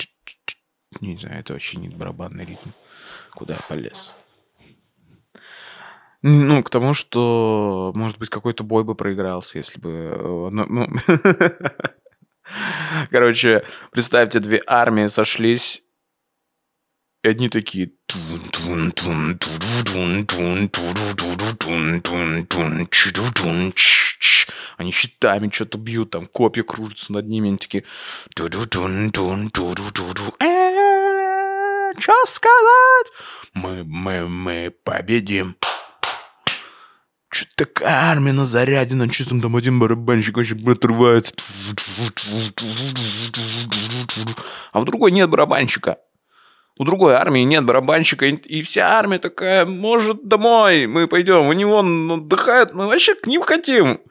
Не 1.02 1.16
знаю, 1.16 1.40
это 1.40 1.54
вообще 1.54 1.78
не 1.78 1.90
барабанный 1.90 2.46
ритм. 2.46 2.70
Куда 3.34 3.56
я 3.56 3.60
полез? 3.68 4.16
Ну, 6.22 6.64
к 6.64 6.70
тому, 6.70 6.94
что, 6.94 7.92
может 7.96 8.18
быть, 8.18 8.30
какой-то 8.30 8.64
бой 8.64 8.86
бы 8.86 8.96
проигрался, 8.96 9.58
если 9.58 9.80
бы... 9.80 9.90
э, 9.90 10.50
ну, 10.52 10.66
ну, 10.68 10.88
Короче, 13.12 13.66
представьте, 13.92 14.40
две 14.40 14.62
армии 14.66 15.08
сошлись, 15.08 15.84
и 17.24 17.28
одни 17.28 17.50
такие... 17.50 17.92
Они 24.78 24.92
щитами 24.92 25.50
что-то 25.52 25.78
бьют, 25.78 26.10
там 26.12 26.28
копья 26.28 26.64
кружатся 26.64 27.14
над 27.14 27.28
ними, 27.28 27.50
они 27.50 27.58
такие... 27.58 27.86
Что 32.00 32.26
сказать? 32.26 33.08
Мы, 33.54 33.84
мы, 33.84 34.28
мы 34.28 34.74
победим. 34.84 35.56
Что-то 37.30 37.66
такая 37.66 38.12
армия 38.12 38.34
на 38.34 38.46
заряде, 38.46 38.96
на 38.96 39.10
чистом 39.10 39.42
там 39.42 39.56
один 39.56 39.80
барабанщик 39.80 40.36
вообще 40.36 40.56
отрывается. 40.56 41.34
А 44.72 44.80
в 44.80 44.86
другой 44.86 45.12
нет 45.12 45.30
барабанщика. 45.30 45.98
У 46.80 46.86
другой 46.86 47.14
армии 47.14 47.42
нет 47.42 47.66
барабанщика, 47.66 48.26
и, 48.26 48.62
вся 48.64 48.98
армия 48.98 49.20
такая, 49.20 49.66
может, 49.66 50.28
домой 50.28 50.88
мы 50.88 51.08
пойдем, 51.08 51.48
у 51.48 51.54
него 51.54 51.80
отдыхает, 51.80 52.74
мы 52.74 52.88
вообще 52.88 53.14
к 53.14 53.28
ним 53.28 53.42
хотим. 53.42 54.02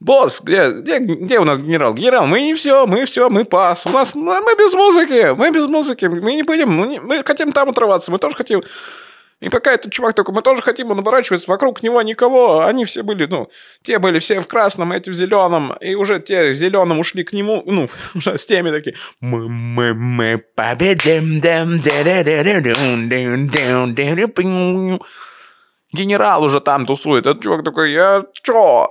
Босс, 0.00 0.40
где, 0.40 0.70
где, 0.70 0.98
где 0.98 1.38
у 1.38 1.44
нас 1.44 1.58
генерал? 1.58 1.92
Генерал, 1.92 2.26
мы 2.26 2.40
не 2.40 2.54
все, 2.54 2.86
мы 2.86 3.04
все, 3.04 3.28
мы 3.28 3.44
пас. 3.44 3.84
У 3.84 3.90
нас 3.90 4.14
мы 4.14 4.54
без 4.58 4.72
музыки, 4.72 5.34
мы 5.34 5.50
без 5.50 5.66
музыки, 5.66 6.06
мы 6.06 6.34
не 6.34 6.42
пойдем, 6.42 6.70
мы, 6.70 6.86
не- 6.86 7.00
мы 7.00 7.22
хотим 7.22 7.52
там 7.52 7.68
отрываться, 7.68 8.10
мы 8.10 8.16
тоже 8.16 8.34
хотим. 8.34 8.62
И 9.40 9.48
пока 9.48 9.72
этот 9.72 9.90
чувак 9.90 10.14
такой, 10.14 10.34
мы 10.34 10.42
тоже 10.42 10.60
хотим, 10.60 10.90
он 10.90 10.98
оборачивается, 10.98 11.50
вокруг 11.50 11.82
него 11.82 12.02
никого, 12.02 12.60
они 12.60 12.84
все 12.84 13.02
были, 13.02 13.24
ну, 13.24 13.48
те 13.82 13.98
были 13.98 14.18
все 14.18 14.40
в 14.40 14.46
красном, 14.46 14.92
эти 14.92 15.08
в 15.08 15.14
зеленом, 15.14 15.72
и 15.80 15.94
уже 15.94 16.20
те 16.20 16.50
в 16.50 16.54
зеленом 16.54 16.98
ушли 16.98 17.24
к 17.24 17.32
нему, 17.32 17.62
ну, 17.64 17.88
уже 18.14 18.36
с 18.36 18.44
теми 18.44 18.70
такие, 18.70 18.96
мы, 19.20 19.48
мы, 19.48 19.94
мы 19.94 20.44
победим, 20.54 21.40
дэм, 21.40 21.80
дэ-дэ-дэ-дэ-дун, 21.80 23.08
дэн, 23.08 23.48
дэн, 23.48 23.94
дэ-дэ-пинь». 23.94 25.00
Генерал 25.92 26.44
уже 26.44 26.60
там 26.60 26.86
тусует, 26.86 27.26
этот 27.26 27.42
чувак 27.42 27.64
такой, 27.64 27.92
я 27.92 28.24
чё? 28.32 28.88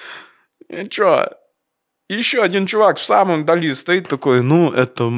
Я 0.68 0.86
чё? 0.86 1.26
Еще 2.08 2.40
один 2.40 2.64
чувак 2.64 2.96
в 2.96 3.02
самом 3.02 3.44
дали 3.44 3.72
стоит 3.72 4.08
такой, 4.08 4.42
ну, 4.42 4.70
это... 4.70 5.12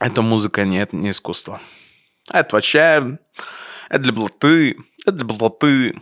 Это 0.00 0.22
музыка, 0.22 0.64
нет, 0.64 0.92
не 0.92 1.10
искусство. 1.10 1.60
Это 2.30 2.56
вообще... 2.56 3.18
Это 3.88 3.98
для 3.98 4.12
блаты. 4.12 4.76
Это 5.04 5.12
для 5.12 5.26
блаты. 5.26 6.00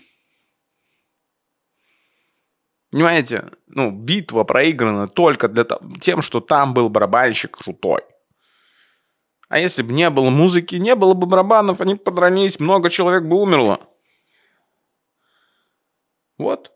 Понимаете? 2.91 3.51
Ну, 3.69 3.91
битва 3.91 4.45
проиграна 4.45 5.09
только 5.09 5.49
для 5.49 5.65
того, 5.65 5.83
тем, 6.01 6.23
что 6.23 6.41
там 6.41 6.75
был 6.75 6.89
барабанщик 6.89 7.57
крутой. 7.57 8.03
А 9.49 9.59
если 9.59 9.83
бы 9.83 9.93
не 9.93 10.09
было 10.11 10.31
музыки, 10.31 10.77
не 10.77 10.95
было 10.95 11.15
бы 11.15 11.27
барабанов, 11.27 11.81
они 11.81 11.97
подрались, 11.97 12.61
много 12.61 12.91
человек 12.91 13.25
бы 13.25 13.41
умерло. 13.41 13.81
Вот. 16.39 16.73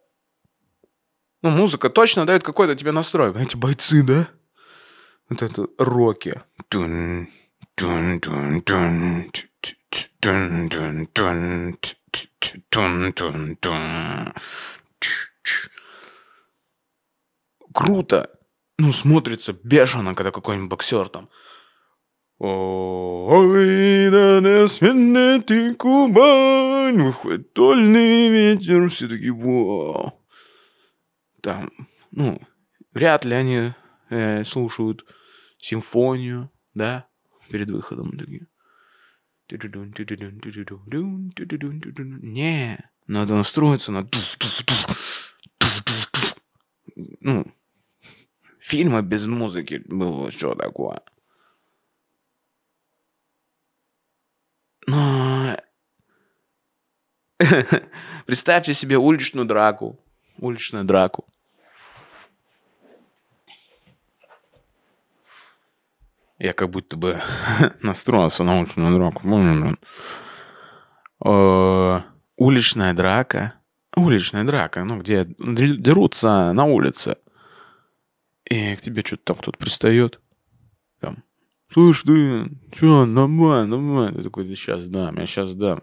Ну, 1.42 1.50
музыка 1.50 1.90
точно 1.90 2.26
дает 2.26 2.42
какой-то 2.42 2.74
тебе 2.74 2.90
настрой. 2.92 3.32
Эти 3.40 3.56
бойцы, 3.56 4.02
да? 4.02 4.28
Вот 5.28 5.42
это 5.42 5.68
роки. 5.78 6.42
Тун, 6.68 7.28
Круто. 17.72 18.30
Ну, 18.78 18.92
смотрится 18.92 19.52
бешено, 19.52 20.14
когда 20.14 20.30
какой-нибудь 20.30 20.70
боксер 20.70 21.08
там. 21.08 21.28
Ой, 22.38 24.10
да 24.10 24.68
смене 24.68 25.40
ты 25.40 25.74
Кубань, 25.74 27.00
выходит 27.00 27.52
тольный 27.54 28.28
ветер, 28.28 28.88
все 28.90 29.08
такие, 29.08 29.32
вау. 29.32 30.20
Там, 31.40 31.70
ну, 32.10 32.40
вряд 32.92 33.24
ли 33.24 33.34
они 33.34 33.72
э, 34.10 34.44
слушают 34.44 35.04
симфонию, 35.58 36.50
да, 36.74 37.06
перед 37.54 37.70
выходом. 37.70 38.10
Не, 42.20 42.90
надо 43.06 43.34
настроиться 43.36 43.92
на. 43.92 44.08
Ну, 47.20 47.46
фильмы 48.58 49.02
без 49.02 49.26
музыки 49.26 49.84
было 49.86 50.32
что 50.32 50.56
такое. 50.56 51.00
Но... 54.88 55.56
Представьте 58.26 58.74
себе 58.74 58.98
уличную 58.98 59.46
драку. 59.46 60.00
Уличную 60.38 60.84
драку. 60.84 61.24
Я 66.44 66.52
как 66.52 66.68
будто 66.68 66.98
бы 66.98 67.22
настроился 67.80 68.44
на 68.44 68.60
уличную 68.60 68.94
драку. 68.94 69.78
Э, 71.24 72.00
Уличная 72.36 72.92
драка. 72.92 73.54
Уличная 73.96 74.44
драка, 74.44 74.84
ну, 74.84 75.00
где 75.00 75.24
дерутся 75.24 76.52
на 76.52 76.66
улице. 76.66 77.16
И 78.44 78.76
к 78.76 78.82
тебе 78.82 79.02
что-то 79.02 79.22
там 79.24 79.36
кто-то 79.38 79.56
пристает. 79.56 80.20
Там. 81.00 81.24
Слышь, 81.72 82.02
ты, 82.02 82.50
чё, 82.72 83.06
давай, 83.06 83.66
давай. 83.66 84.12
Ты 84.12 84.22
такой, 84.24 84.44
да 84.44 84.54
сейчас 84.54 84.86
дам, 84.86 85.16
я 85.16 85.24
сейчас 85.24 85.54
дам. 85.54 85.82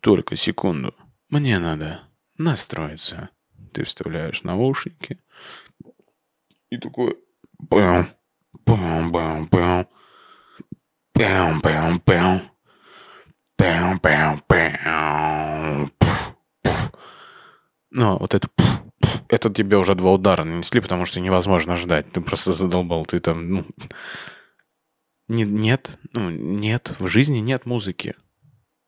Только 0.00 0.36
секунду. 0.36 0.94
Мне 1.28 1.58
надо 1.58 2.08
настроиться. 2.38 3.28
Ты 3.74 3.84
вставляешь 3.84 4.44
наушники. 4.44 5.20
И 6.70 6.78
такой... 6.78 7.18
Бам, 7.58 8.15
бам, 8.64 9.12
бам, 9.12 9.46
бам. 9.46 9.86
Бам, 11.14 11.60
бам, 11.60 12.02
бам. 12.06 12.50
Бам, 13.58 13.98
бам, 14.02 14.42
бам. 14.48 15.92
Ну, 17.90 18.18
вот 18.18 18.34
это... 18.34 18.48
Это 19.28 19.50
тебе 19.50 19.76
уже 19.76 19.94
два 19.94 20.12
удара 20.12 20.44
нанесли, 20.44 20.80
потому 20.80 21.04
что 21.04 21.20
невозможно 21.20 21.76
ждать. 21.76 22.10
Ты 22.12 22.20
просто 22.20 22.52
задолбал. 22.52 23.06
Ты 23.06 23.18
там... 23.20 23.50
Ну, 23.50 23.66
не- 25.28 25.44
нет, 25.44 25.98
ну, 26.12 26.30
нет, 26.30 26.94
в 27.00 27.08
жизни 27.08 27.38
нет 27.38 27.66
музыки. 27.66 28.14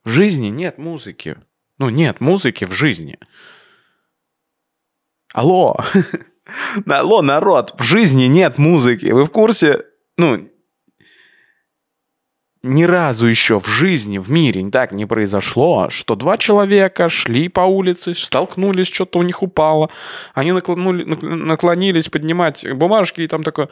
В 0.05 0.11
жизни 0.11 0.49
нет 0.49 0.79
музыки. 0.79 1.39
Ну, 1.79 1.89
нет 1.89 2.21
музыки 2.21 2.65
в 2.65 2.73
жизни. 2.73 3.19
Алло. 5.33 5.77
Алло, 6.87 7.23
народ, 7.23 7.75
в 7.79 7.83
жизни 7.83 8.25
нет 8.25 8.59
музыки. 8.59 9.07
Вы 9.07 9.25
в 9.25 9.31
курсе? 9.31 9.85
Ну, 10.17 10.49
ни 12.63 12.83
разу 12.85 13.27
еще 13.27 13.61
в 13.61 13.67
жизни, 13.67 14.19
в 14.19 14.31
мире 14.31 14.69
так 14.71 14.93
не 14.93 15.07
произошло, 15.07 15.91
что 15.91 16.17
два 16.17 16.37
человека 16.39 17.09
шли 17.09 17.49
по 17.49 17.61
улице, 17.61 18.15
столкнулись, 18.15 18.89
что-то 18.89 19.21
у 19.21 19.23
них 19.23 19.43
упало. 19.43 19.91
Они 20.35 20.51
наклонули- 20.53 21.05
накл- 21.05 21.35
наклонились 21.35 22.09
поднимать 22.09 22.67
бумажки, 22.75 23.21
и 23.21 23.29
там 23.29 23.45
такое... 23.45 23.69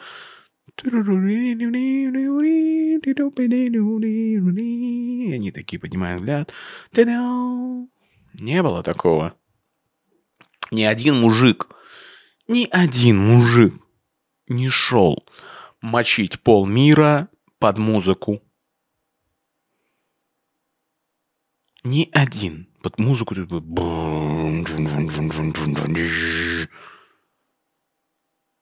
Они 5.33 5.51
такие 5.51 5.79
поднимают 5.79 6.21
взгляд. 6.21 6.53
Не 8.33 8.61
было 8.61 8.83
такого. 8.83 9.33
Ни 10.71 10.83
один 10.83 11.15
мужик, 11.15 11.67
ни 12.47 12.67
один 12.71 13.17
мужик 13.17 13.73
не 14.47 14.69
шел 14.69 15.25
мочить 15.81 16.41
пол 16.41 16.65
мира 16.65 17.29
под 17.59 17.77
музыку. 17.77 18.41
Ни 21.83 22.09
один. 22.11 22.67
Под 22.81 22.99
музыку. 22.99 23.35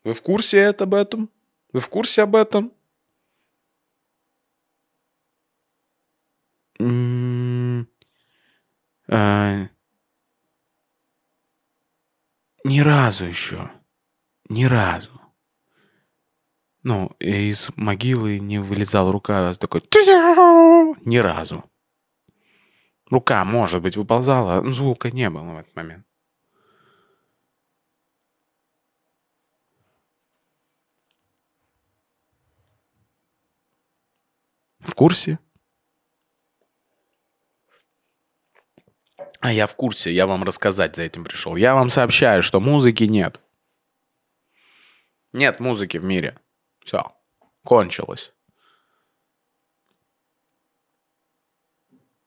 Вы 0.03 0.13
в 0.13 0.21
курсе 0.21 0.57
это 0.57 0.83
об 0.85 0.93
этом? 0.93 1.29
Вы 1.73 1.79
в 1.79 1.89
курсе 1.89 2.21
об 2.23 2.35
этом? 2.35 2.71
А, 9.07 9.69
Ни 12.65 12.79
разу 12.79 13.25
еще. 13.25 13.71
Ни 14.49 14.63
разу. 14.63 15.21
Ну, 16.81 17.09
из 17.19 17.69
могилы 17.75 18.39
не 18.39 18.57
вылезала 18.57 19.11
рука, 19.11 19.51
а 19.51 19.53
такой... 19.53 19.81
Ни 21.05 21.17
разу. 21.17 21.63
Рука, 23.11 23.45
может 23.45 23.83
быть, 23.83 23.95
выползала, 23.95 24.67
звука 24.73 25.11
не 25.11 25.29
было 25.29 25.43
в 25.43 25.57
этот 25.59 25.75
момент. 25.75 26.07
В 34.79 34.95
курсе? 34.95 35.37
А 39.45 39.53
я 39.53 39.67
в 39.67 39.75
курсе, 39.75 40.11
я 40.11 40.25
вам 40.25 40.43
рассказать 40.43 40.95
за 40.95 41.03
этим 41.03 41.23
пришел. 41.23 41.55
Я 41.55 41.75
вам 41.75 41.91
сообщаю, 41.91 42.41
что 42.41 42.59
музыки 42.59 43.03
нет. 43.03 43.43
Нет 45.33 45.59
музыки 45.59 45.99
в 45.99 46.03
мире. 46.03 46.39
Все, 46.83 47.15
кончилось. 47.63 48.33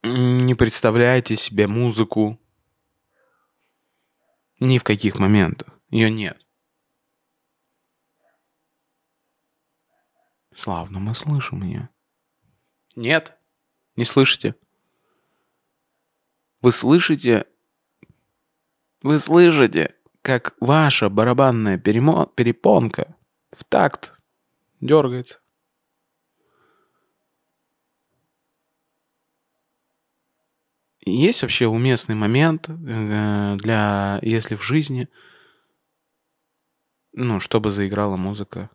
Не 0.05 0.55
представляете 0.55 1.35
себе 1.35 1.67
музыку 1.67 2.41
ни 4.61 4.79
в 4.79 4.85
каких 4.85 5.19
моментах. 5.19 5.77
Ее 5.91 6.13
нет. 6.13 6.47
Славно, 10.55 11.01
мы 11.01 11.17
слышим 11.17 11.65
ее. 11.65 11.89
Нет? 12.95 13.37
Не 13.97 14.05
слышите? 14.05 14.55
Вы 16.61 16.73
слышите? 16.73 17.47
Вы 19.03 19.19
слышите, 19.19 19.95
как 20.23 20.57
ваша 20.61 21.09
барабанная 21.09 21.79
перепонка 21.79 23.17
в 23.53 23.65
такт 23.65 24.13
дергается? 24.81 25.39
Есть 31.01 31.43
вообще 31.43 31.67
уместный 31.67 32.15
момент 32.15 32.69
э, 32.69 33.57
для, 33.57 34.19
если 34.23 34.57
в 34.57 34.63
жизни, 34.63 35.09
ну, 37.13 37.41
чтобы 37.41 37.71
заиграла 37.71 38.17
музыка? 38.17 38.69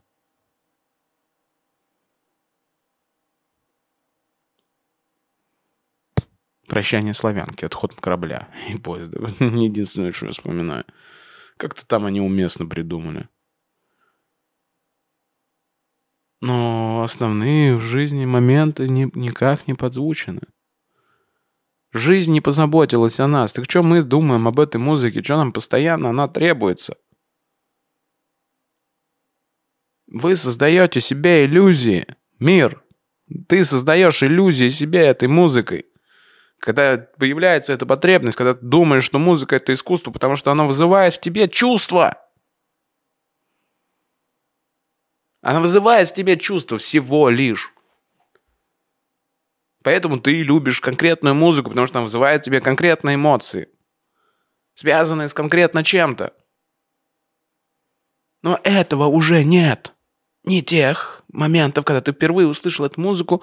Прощание 6.73 7.13
славянки, 7.13 7.65
отход 7.65 7.93
корабля 7.93 8.47
и 8.67 8.79
поезда. 8.79 9.19
Единственное, 9.39 10.11
что 10.11 10.25
я 10.25 10.31
вспоминаю. 10.31 10.85
Как-то 11.57 11.85
там 11.85 12.05
они 12.05 12.19
уместно 12.19 12.65
придумали. 12.65 13.29
Но 16.41 17.03
основные 17.03 17.75
в 17.75 17.81
жизни 17.81 18.25
моменты 18.25 18.89
ни, 18.89 19.07
никак 19.13 19.67
не 19.67 19.75
подзвучены. 19.75 20.41
Жизнь 21.91 22.33
не 22.33 22.41
позаботилась 22.41 23.19
о 23.19 23.27
нас. 23.27 23.53
Так 23.53 23.65
что 23.69 23.83
мы 23.83 24.01
думаем 24.01 24.47
об 24.47 24.59
этой 24.59 24.77
музыке? 24.77 25.21
Что 25.21 25.37
нам 25.37 25.53
постоянно 25.53 26.09
она 26.09 26.27
требуется? 26.27 26.97
Вы 30.07 30.35
создаете 30.35 31.01
себе 31.01 31.45
иллюзии. 31.45 32.07
Мир. 32.39 32.83
Ты 33.47 33.63
создаешь 33.63 34.23
иллюзии 34.23 34.69
себе 34.69 35.01
этой 35.01 35.27
музыкой. 35.27 35.85
Когда 36.63 36.95
появляется 36.97 37.73
эта 37.73 37.85
потребность, 37.85 38.37
когда 38.37 38.53
ты 38.53 38.65
думаешь, 38.65 39.03
что 39.03 39.19
музыка 39.19 39.57
это 39.57 39.73
искусство, 39.73 40.11
потому 40.11 40.37
что 40.37 40.49
она 40.49 40.63
вызывает 40.63 41.13
в 41.13 41.19
тебе 41.19 41.49
чувства. 41.49 42.25
Она 45.41 45.59
вызывает 45.59 46.07
в 46.07 46.13
тебе 46.13 46.37
чувства 46.37 46.77
всего 46.77 47.27
лишь. 47.27 47.73
Поэтому 49.83 50.21
ты 50.21 50.41
любишь 50.41 50.79
конкретную 50.79 51.35
музыку, 51.35 51.69
потому 51.69 51.85
что 51.85 51.97
она 51.97 52.03
вызывает 52.03 52.43
в 52.43 52.45
тебе 52.45 52.61
конкретные 52.61 53.15
эмоции, 53.15 53.67
связанные 54.73 55.27
с 55.27 55.33
конкретно 55.33 55.83
чем-то. 55.83 56.33
Но 58.41 58.57
этого 58.63 59.07
уже 59.07 59.43
нет. 59.43 59.93
Не 60.45 60.61
тех 60.61 61.22
моментов, 61.33 61.83
когда 61.83 62.01
ты 62.01 62.13
впервые 62.13 62.47
услышал 62.47 62.85
эту 62.85 63.01
музыку, 63.01 63.41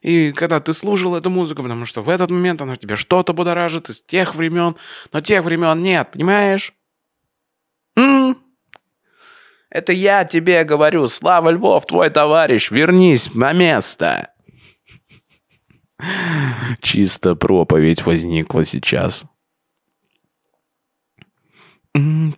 и 0.00 0.32
когда 0.32 0.60
ты 0.60 0.72
слушал 0.72 1.14
эту 1.16 1.30
музыку, 1.30 1.62
потому 1.62 1.86
что 1.86 2.02
в 2.02 2.08
этот 2.08 2.30
момент 2.30 2.62
она 2.62 2.76
тебе 2.76 2.96
что-то 2.96 3.32
будоражит 3.32 3.90
из 3.90 4.02
тех 4.02 4.34
времен, 4.34 4.76
но 5.12 5.20
тех 5.20 5.44
времен 5.44 5.82
нет, 5.82 6.12
понимаешь? 6.12 6.72
М? 7.96 8.38
Это 9.70 9.92
я 9.92 10.24
тебе 10.24 10.64
говорю, 10.64 11.08
Слава 11.08 11.50
Львов, 11.50 11.86
твой 11.86 12.10
товарищ, 12.10 12.70
вернись 12.70 13.34
на 13.34 13.52
место. 13.52 14.30
Чисто 16.80 17.34
проповедь 17.34 18.04
возникла 18.04 18.64
сейчас. 18.64 19.24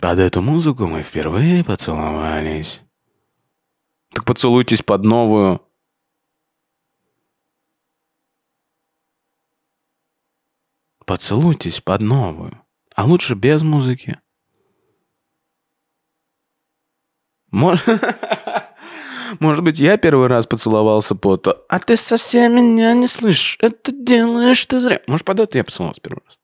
Под 0.00 0.18
эту 0.18 0.42
музыку 0.42 0.86
мы 0.86 1.02
впервые 1.02 1.64
поцеловались. 1.64 2.80
Так 4.16 4.24
поцелуйтесь 4.24 4.82
под 4.82 5.04
новую. 5.04 5.60
Поцелуйтесь 11.04 11.82
под 11.82 12.00
новую. 12.00 12.64
А 12.94 13.04
лучше 13.04 13.34
без 13.34 13.60
музыки. 13.60 14.18
Может... 17.50 17.86
Может 19.40 19.62
быть, 19.62 19.78
я 19.80 19.98
первый 19.98 20.28
раз 20.28 20.46
поцеловался 20.46 21.14
по 21.14 21.36
то. 21.36 21.66
А 21.68 21.78
ты 21.78 21.98
совсем 21.98 22.56
меня 22.56 22.94
не 22.94 23.08
слышишь. 23.08 23.58
Это 23.60 23.92
делаешь 23.92 24.64
ты 24.64 24.80
зря. 24.80 25.02
Может, 25.06 25.26
под 25.26 25.40
это 25.40 25.58
я 25.58 25.64
поцеловался 25.64 26.00
первый 26.00 26.22
раз. 26.24 26.38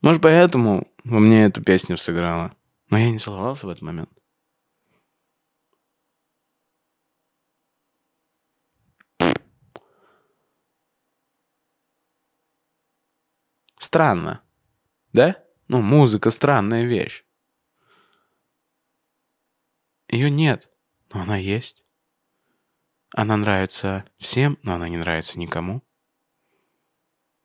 Может, 0.00 0.22
поэтому 0.22 0.88
во 1.04 1.18
мне 1.18 1.44
эту 1.44 1.62
песню 1.62 1.98
сыграла. 1.98 2.54
Но 2.88 2.96
я 2.96 3.10
не 3.10 3.18
целовался 3.18 3.66
в 3.66 3.68
этот 3.68 3.82
момент. 3.82 4.08
Странно. 13.88 14.42
Да? 15.14 15.42
Ну, 15.66 15.80
музыка 15.80 16.28
странная 16.28 16.84
вещь. 16.84 17.24
Ее 20.08 20.30
нет 20.30 20.70
но 21.10 21.22
она 21.22 21.38
есть. 21.38 21.86
Она 23.14 23.38
нравится 23.38 24.04
всем, 24.18 24.58
но 24.62 24.74
она 24.74 24.90
не 24.90 24.98
нравится 24.98 25.38
никому. 25.38 25.82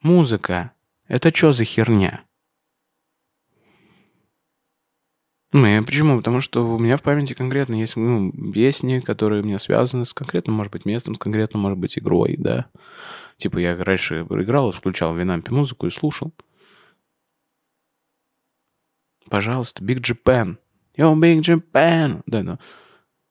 Музыка— 0.01 0.73
это 1.07 1.33
что 1.33 1.53
за 1.53 1.63
херня? 1.63 2.25
Ну, 5.53 5.67
я 5.67 5.83
почему? 5.83 6.17
Потому 6.17 6.41
что 6.41 6.67
у 6.67 6.79
меня 6.79 6.97
в 6.97 7.03
памяти 7.03 7.33
конкретно 7.33 7.75
есть 7.75 7.95
ну, 7.95 8.31
песни, 8.51 8.99
которые 8.99 9.43
у 9.43 9.45
меня 9.45 9.59
связаны 9.59 10.03
с 10.03 10.13
конкретным, 10.13 10.55
может 10.55 10.73
быть, 10.73 10.85
местом, 10.85 11.13
с 11.13 11.19
конкретным, 11.19 11.61
может 11.61 11.77
быть, 11.77 11.95
игрой, 11.97 12.35
да. 12.39 12.65
Типа 13.37 13.59
я 13.59 13.75
раньше 13.77 14.21
играл, 14.21 14.71
включал 14.71 15.13
в 15.13 15.19
Винампе 15.19 15.51
музыку 15.51 15.85
и 15.85 15.91
слушал. 15.91 16.33
Пожалуйста, 19.29 19.83
Big 19.83 19.99
Japan. 19.99 20.57
Yo, 20.97 21.13
Big 21.19 21.41
Japan. 21.41 22.23
Да, 22.25 22.41
да. 22.43 22.59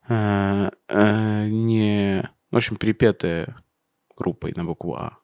Э, 0.09 0.71
э, 0.89 1.49
не... 1.49 2.31
В 2.53 2.57
общем, 2.57 2.77
перепетая 2.77 3.65
группой 4.17 4.53
на 4.55 4.65
букву 4.65 4.95
А. 4.95 5.19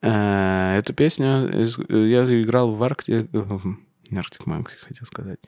Э, 0.00 0.78
эту 0.78 0.94
песню 0.94 1.50
я 1.88 2.24
играл 2.42 2.72
в 2.72 2.78
Арктик... 4.18 4.40
Арктик 4.40 4.46
Манкси, 4.46 4.76
хотел 4.76 5.06
сказать. 5.06 5.40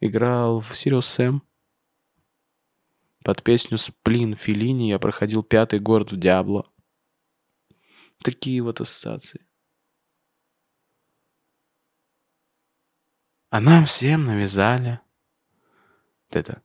Играл 0.00 0.60
в 0.60 0.76
Сириус 0.76 1.06
Сэм. 1.06 1.42
Под 3.24 3.42
песню 3.42 3.76
«Сплин» 3.78 4.34
Филини 4.34 4.88
я 4.88 4.98
проходил 4.98 5.42
пятый 5.42 5.78
город 5.78 6.12
в 6.12 6.16
Диабло. 6.16 6.70
Такие 8.22 8.62
вот 8.62 8.80
ассоциации. 8.80 9.46
А 13.50 13.60
нам 13.60 13.84
всем 13.84 14.24
навязали 14.24 15.00
это 16.30 16.62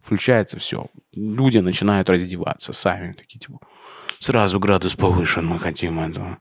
включается 0.00 0.58
все. 0.58 0.86
Люди 1.12 1.58
начинают 1.58 2.08
раздеваться 2.10 2.72
сами. 2.72 3.12
Такие, 3.12 3.38
типа, 3.38 3.60
сразу 4.18 4.58
градус 4.58 4.94
повышен, 4.94 5.46
мы 5.46 5.58
хотим 5.58 6.00
этого. 6.00 6.38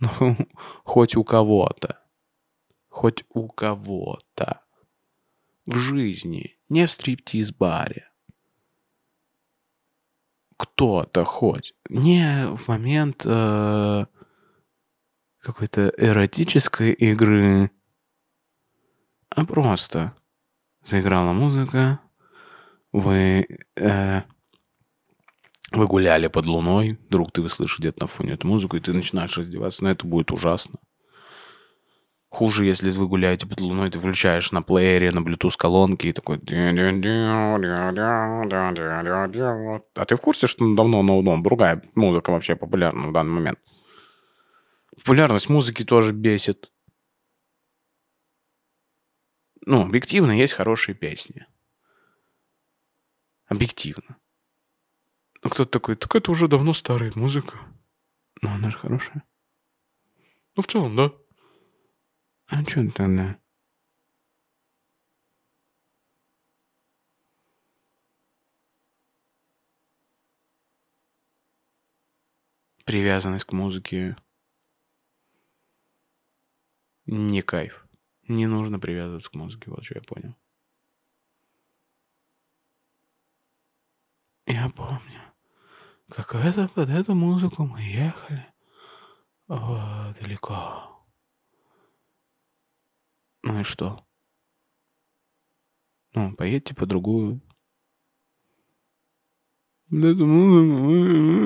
Ну, 0.00 0.36
хоть 0.84 1.16
у 1.16 1.24
кого-то. 1.24 1.98
Хоть 2.88 3.24
у 3.30 3.48
кого-то. 3.48 4.60
В 5.66 5.76
жизни, 5.78 6.56
не 6.68 6.86
в 6.86 6.90
стриптиз-баре. 6.90 8.10
Кто-то 10.56 11.24
хоть. 11.24 11.74
Не 11.88 12.56
в 12.56 12.68
момент 12.68 13.22
э, 13.26 14.06
какой-то 15.40 15.92
эротической 15.96 16.92
игры, 16.92 17.70
а 19.28 19.44
просто 19.44 20.14
заиграла 20.82 21.32
музыка, 21.32 22.00
вы, 22.92 23.46
э, 23.76 24.22
вы 25.72 25.86
гуляли 25.86 26.28
под 26.28 26.46
луной, 26.46 26.98
вдруг 27.08 27.32
ты 27.32 27.48
слышишь 27.48 27.78
где-то 27.78 28.02
на 28.02 28.06
фоне 28.06 28.34
эту 28.34 28.46
музыку, 28.46 28.76
и 28.76 28.80
ты 28.80 28.92
начинаешь 28.92 29.36
раздеваться, 29.36 29.84
но 29.84 29.90
это 29.90 30.06
будет 30.06 30.32
ужасно. 30.32 30.78
Хуже, 32.28 32.66
если 32.66 32.90
вы 32.90 33.08
гуляете 33.08 33.46
под 33.46 33.60
луной, 33.60 33.90
ты 33.90 33.98
включаешь 33.98 34.52
на 34.52 34.60
плеере, 34.62 35.10
на 35.10 35.20
Bluetooth 35.20 35.56
колонки 35.56 36.08
и 36.08 36.12
такой... 36.12 36.36
А 39.94 40.04
ты 40.04 40.16
в 40.16 40.20
курсе, 40.20 40.46
что 40.46 40.74
давно 40.74 41.02
на 41.02 41.22
ну, 41.22 41.42
другая 41.42 41.82
музыка 41.94 42.30
вообще 42.30 42.54
популярна 42.54 43.08
в 43.08 43.12
данный 43.12 43.32
момент? 43.32 43.58
Популярность 44.96 45.48
музыки 45.48 45.84
тоже 45.84 46.12
бесит. 46.12 46.70
Ну, 49.64 49.82
объективно 49.82 50.32
есть 50.32 50.52
хорошие 50.52 50.94
песни. 50.94 51.46
Объективно. 53.46 54.16
Ну, 55.46 55.50
кто-то 55.50 55.70
такой, 55.70 55.94
так 55.94 56.12
это 56.12 56.32
уже 56.32 56.48
давно 56.48 56.72
старая 56.72 57.12
музыка. 57.14 57.56
Но 58.42 58.50
она 58.54 58.68
же 58.68 58.78
хорошая. 58.78 59.22
Ну, 60.56 60.62
в 60.64 60.66
целом, 60.66 60.96
да. 60.96 61.12
А 62.48 62.64
что 62.64 62.90
тогда? 62.90 63.38
Привязанность 72.84 73.44
к 73.44 73.52
музыке 73.52 74.16
не 77.04 77.42
кайф. 77.42 77.86
Не 78.26 78.48
нужно 78.48 78.80
привязываться 78.80 79.30
к 79.30 79.34
музыке, 79.34 79.70
вот 79.70 79.84
что 79.84 79.94
я 79.94 80.02
понял. 80.02 80.34
Я 84.46 84.68
помню, 84.70 85.25
как 86.10 86.34
это, 86.34 86.68
под 86.68 86.88
эту 86.88 87.14
музыку 87.14 87.64
мы 87.64 87.80
ехали 87.80 88.46
о, 89.48 90.12
далеко. 90.20 91.06
Ну 93.42 93.60
и 93.60 93.62
что? 93.62 94.04
Ну, 96.14 96.34
поедьте 96.34 96.74
по 96.74 96.86
другую. 96.86 97.40
Эту 99.90 100.26
музыку 100.26 101.36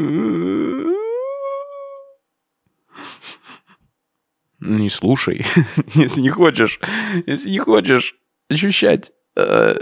не 4.61 4.91
слушай, 4.91 5.45
если 5.95 6.21
не 6.21 6.31
хочешь, 6.31 6.81
если 7.27 7.51
не 7.51 7.59
хочешь 7.59 8.17
ощущать 8.49 9.13
э, 9.37 9.77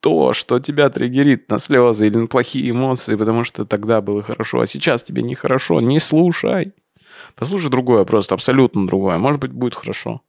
то, 0.00 0.32
что 0.32 0.58
тебя 0.58 0.88
триггерит 0.88 1.48
на 1.50 1.58
слезы 1.58 2.06
или 2.06 2.16
на 2.16 2.26
плохие 2.26 2.70
эмоции, 2.70 3.16
потому 3.16 3.44
что 3.44 3.64
тогда 3.64 4.00
было 4.00 4.22
хорошо, 4.22 4.60
а 4.60 4.66
сейчас 4.66 5.02
тебе 5.02 5.22
нехорошо, 5.22 5.80
не 5.80 6.00
слушай. 6.00 6.72
Послушай 7.34 7.70
другое, 7.70 8.04
просто 8.04 8.34
абсолютно 8.34 8.86
другое. 8.86 9.18
Может 9.18 9.40
быть, 9.40 9.52
будет 9.52 9.74
хорошо. 9.74 10.22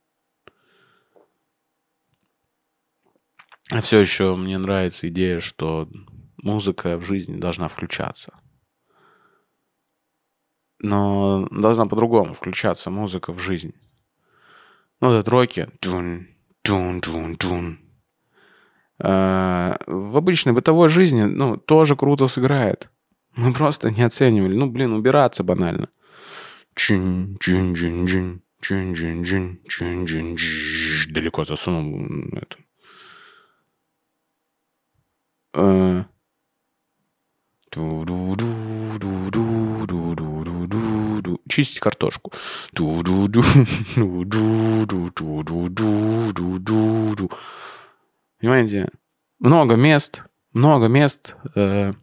А 3.69 3.81
все 3.81 3.99
еще 3.99 4.35
мне 4.35 4.57
нравится 4.57 5.07
идея, 5.07 5.39
что 5.39 5.87
музыка 6.37 6.97
в 6.97 7.03
жизни 7.03 7.37
должна 7.37 7.69
включаться 7.69 8.33
но 10.81 11.47
должна 11.51 11.85
по-другому 11.85 12.33
включаться 12.33 12.89
музыка 12.89 13.33
в 13.33 13.39
жизнь. 13.39 13.73
Ну, 14.99 15.11
этот 15.11 15.27
роки. 15.29 15.67
Тун, 15.79 16.27
тун, 16.63 17.01
тун, 17.01 17.35
тун. 17.35 17.79
В 19.01 20.17
обычной 20.17 20.53
бытовой 20.53 20.89
жизни, 20.89 21.23
ну, 21.23 21.57
тоже 21.57 21.95
круто 21.95 22.27
сыграет. 22.27 22.89
Мы 23.35 23.53
просто 23.53 23.89
не 23.89 24.03
оценивали. 24.03 24.55
Ну, 24.55 24.67
блин, 24.67 24.93
убираться 24.93 25.43
банально. 25.43 25.89
Чин, 26.75 27.37
чин, 27.39 27.75
чин, 27.75 28.07
чин, 28.07 28.41
чин, 28.61 28.95
чин, 28.95 29.23
чин, 29.23 29.59
чин, 29.67 30.05
чин, 30.05 30.37
чин. 30.37 31.13
Далеко 31.13 31.45
засунул 31.45 32.07
эту. 32.33 32.57
Чистить 41.49 41.79
картошку. 41.79 42.31
Понимаете? 48.41 48.89
Много 49.39 49.75
мест, 49.75 50.23
много 50.51 50.87
мест. 50.87 51.35
Э, 51.55 51.93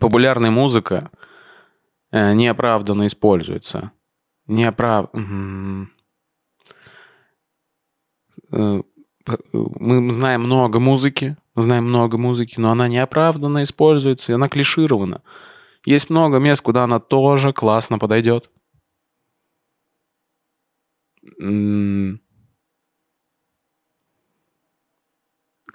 популярная 0.00 0.52
музыка 0.52 1.10
э, 2.12 2.32
неоправданно 2.32 3.08
используется. 3.08 3.90
Неоправ... 4.46 5.10
Э, 8.52 8.82
мы 9.50 10.10
знаем 10.12 10.42
много 10.42 10.78
музыки, 10.78 11.36
знаем 11.56 11.86
много 11.86 12.16
музыки, 12.16 12.60
но 12.60 12.70
она 12.70 12.86
неоправданно 12.86 13.64
используется, 13.64 14.30
и 14.30 14.34
она 14.36 14.48
клиширована. 14.48 15.22
Есть 15.84 16.10
много 16.10 16.38
мест, 16.38 16.62
куда 16.62 16.84
она 16.84 17.00
тоже 17.00 17.52
классно 17.52 17.98
подойдет. 17.98 18.52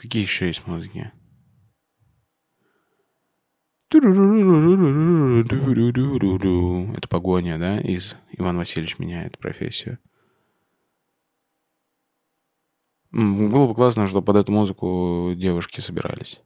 Какие 0.01 0.23
еще 0.23 0.47
есть 0.47 0.65
музыки? 0.65 1.11
Это 3.91 4.01
погоня, 7.07 7.59
да? 7.59 7.79
Из 7.79 8.15
Иван 8.31 8.57
Васильевич 8.57 8.97
меняет 8.97 9.37
профессию. 9.37 9.99
Было 13.11 13.67
бы 13.67 13.75
классно, 13.75 14.07
чтобы 14.07 14.25
под 14.25 14.37
эту 14.37 14.51
музыку 14.51 15.33
девушки 15.35 15.81
собирались. 15.81 16.41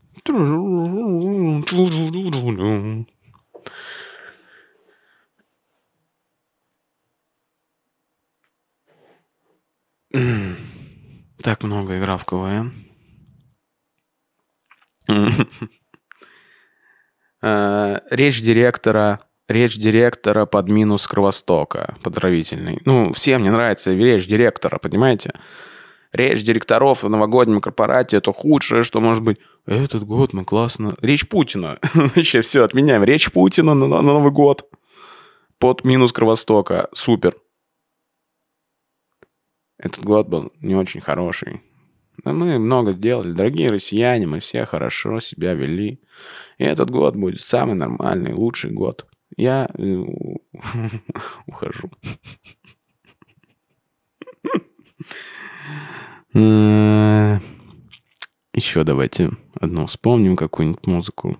Так 11.41 11.63
много 11.63 11.97
игра 11.97 12.17
в 12.17 12.25
КВН. 12.25 12.84
Э, 17.41 17.99
речь 18.09 18.41
директора 18.41 19.19
речь 19.47 19.77
директора 19.77 20.45
под 20.45 20.67
минус 20.67 21.07
Кровостока, 21.07 21.97
поздравительный. 22.03 22.79
Ну, 22.85 23.13
всем 23.13 23.43
не 23.43 23.49
нравится 23.49 23.93
речь 23.93 24.27
директора, 24.27 24.79
понимаете? 24.79 25.33
Речь 26.11 26.43
директоров 26.43 27.03
в 27.03 27.09
новогоднем 27.09 27.59
корпорате– 27.59 28.17
это 28.17 28.31
худшее, 28.31 28.83
что 28.83 29.01
может 29.01 29.21
быть. 29.21 29.37
Этот 29.65 30.05
год 30.05 30.31
мы 30.31 30.45
классно... 30.45 30.95
Речь 31.01 31.27
Путина. 31.27 31.77
Вообще 31.93 32.41
все, 32.41 32.63
отменяем. 32.63 33.03
Речь 33.03 33.31
Путина 33.31 33.73
на, 33.73 33.87
на 33.87 34.01
Новый 34.01 34.31
год. 34.31 34.69
Под 35.59 35.83
минус 35.83 36.13
Кровостока. 36.13 36.87
Супер. 36.93 37.35
Этот 39.77 40.05
год 40.05 40.27
был 40.27 40.53
не 40.61 40.75
очень 40.75 41.01
хороший. 41.01 41.61
Но 42.25 42.33
мы 42.33 42.57
много 42.57 42.93
делали. 42.93 43.33
Дорогие 43.33 43.69
россияне, 43.69 44.25
мы 44.25 44.39
все 44.39 44.65
хорошо 44.65 45.19
себя 45.19 45.53
вели. 45.53 46.01
И 46.57 46.63
этот 46.63 46.89
год 46.89 47.15
будет 47.15 47.39
самый 47.39 47.75
нормальный, 47.75 48.33
лучший 48.33 48.71
год. 48.71 49.07
Я 49.37 49.69
э, 49.77 50.03
ухожу. 51.45 51.91
Э, 56.33 57.39
Еще 58.53 58.83
давайте 58.83 59.29
одну 59.59 59.85
вспомним, 59.85 60.35
какую-нибудь 60.35 60.87
музыку. 60.87 61.37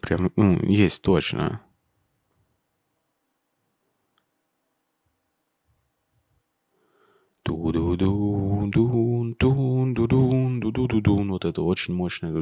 Прям, 0.00 0.32
ну, 0.34 0.60
есть 0.64 1.02
точно. 1.02 1.60
Вот 11.30 11.44
это 11.44 11.62
очень 11.62 11.94
мощное. 11.94 12.32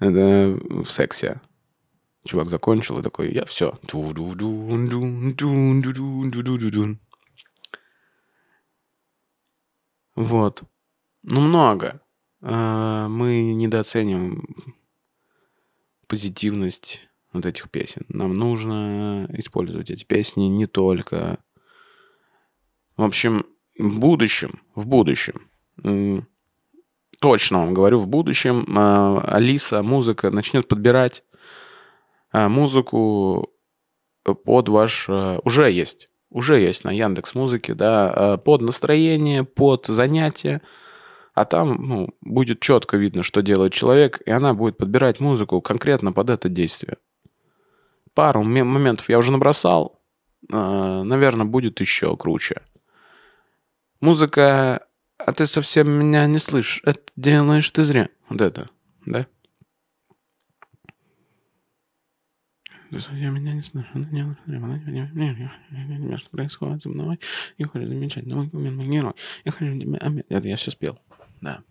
Это 0.00 0.58
в 0.60 0.86
сексе. 0.86 1.40
Чувак 2.24 2.48
закончил 2.48 2.98
и 2.98 3.02
такой, 3.02 3.32
я 3.32 3.44
все. 3.44 3.78
Вот. 10.14 10.62
Ну, 11.30 11.42
много. 11.42 12.00
э, 12.40 13.06
мы 13.08 13.52
недооцениваем 13.52 14.46
позитивность 16.06 17.06
вот 17.34 17.44
этих 17.44 17.70
песен. 17.70 18.06
Нам 18.08 18.32
нужно 18.32 19.28
использовать 19.34 19.90
эти 19.90 20.04
песни 20.04 20.44
не 20.44 20.66
только... 20.66 21.38
В 22.96 23.02
общем, 23.02 23.44
в 23.78 23.98
будущем, 23.98 24.62
в 24.74 24.86
будущем, 24.86 25.48
точно 27.20 27.58
вам 27.58 27.74
говорю, 27.74 27.98
в 27.98 28.08
будущем 28.08 28.64
э, 28.66 29.20
Алиса, 29.20 29.82
музыка 29.82 30.30
начнет 30.30 30.66
подбирать 30.66 31.24
э, 32.32 32.48
музыку 32.48 33.52
под 34.22 34.68
ваш... 34.70 35.10
Уже 35.10 35.70
есть. 35.70 36.08
Уже 36.30 36.58
есть 36.58 36.84
на 36.84 36.90
Яндекс 36.90 37.34
Музыке, 37.34 37.74
да, 37.74 38.38
под 38.38 38.62
настроение, 38.62 39.44
под 39.44 39.86
занятие. 39.86 40.62
А 41.38 41.44
там, 41.44 41.86
ну, 41.86 42.08
будет 42.20 42.58
четко 42.58 42.96
видно, 42.96 43.22
что 43.22 43.42
делает 43.42 43.72
человек, 43.72 44.20
и 44.26 44.30
она 44.32 44.54
будет 44.54 44.76
подбирать 44.76 45.20
музыку 45.20 45.60
конкретно 45.60 46.12
под 46.12 46.30
это 46.30 46.48
действие. 46.48 46.96
Пару 48.12 48.42
ме- 48.42 48.64
моментов 48.64 49.08
я 49.08 49.18
уже 49.18 49.30
набросал. 49.30 50.02
Э, 50.52 51.02
Наверное, 51.04 51.46
будет 51.46 51.78
еще 51.78 52.16
круче. 52.16 52.62
Музыка, 54.00 54.84
а 55.16 55.32
ты 55.32 55.46
совсем 55.46 55.88
меня 55.88 56.26
не 56.26 56.40
слышишь. 56.40 56.82
Это 56.84 57.02
делаешь 57.14 57.70
ты 57.70 57.84
зря. 57.84 58.08
Вот 58.28 58.40
это, 58.40 58.68
да? 59.06 59.28
Совсем 62.90 63.34
меня 63.34 63.52
не 63.52 63.62
зря. 63.62 63.84
Что 66.18 66.30
происходит 66.30 66.82
со 66.82 66.88
мной? 66.88 67.20
Я 67.58 67.68
хочу 67.68 67.86
замечать. 67.86 68.24
Я 68.26 69.52
хочу 69.52 69.78
тебя 69.78 70.00
Это 70.28 70.48
я 70.48 70.56
все 70.56 70.72
спел. 70.72 70.98
Да. 71.40 71.64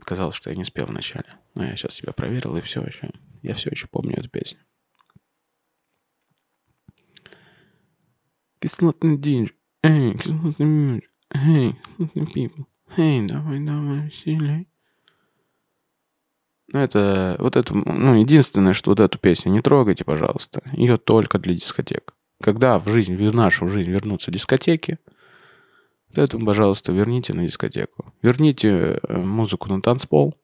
Казалось, 0.00 0.34
что 0.34 0.50
я 0.50 0.56
не 0.56 0.64
спел 0.64 0.86
вначале. 0.86 1.38
Но 1.54 1.64
я 1.64 1.76
сейчас 1.76 1.94
себя 1.94 2.12
проверил, 2.12 2.56
и 2.56 2.60
все 2.60 2.82
еще. 2.82 3.10
Я 3.42 3.54
все 3.54 3.70
еще 3.70 3.86
помню 3.86 4.18
эту 4.18 4.28
песню. 4.28 4.60
Кислотный 8.58 9.18
день. 9.18 9.50
Эй, 9.82 10.16
кислотный 10.18 10.66
мир. 10.66 11.10
Эй, 11.30 11.72
кислотный 11.72 12.24
people. 12.24 12.64
Эй, 12.96 13.26
давай, 13.26 13.60
давай, 13.60 14.06
веселей. 14.06 14.68
Ну, 16.68 16.78
это, 16.78 17.36
вот 17.38 17.56
это, 17.56 17.74
ну, 17.74 18.14
единственное, 18.14 18.72
что 18.72 18.90
вот 18.90 19.00
эту 19.00 19.18
песню 19.18 19.52
не 19.52 19.60
трогайте, 19.60 20.04
пожалуйста. 20.04 20.62
Ее 20.72 20.96
только 20.96 21.38
для 21.38 21.54
дискотек. 21.54 22.14
Когда 22.42 22.78
в 22.78 22.88
жизнь, 22.88 23.14
в 23.16 23.34
нашу 23.34 23.68
жизнь 23.68 23.90
вернутся 23.90 24.30
дискотеки, 24.30 24.98
эту, 26.18 26.44
пожалуйста, 26.44 26.92
верните 26.92 27.34
на 27.34 27.44
дискотеку. 27.44 28.12
Верните 28.22 29.00
э, 29.02 29.18
музыку 29.18 29.68
на 29.68 29.80
танцпол. 29.80 30.34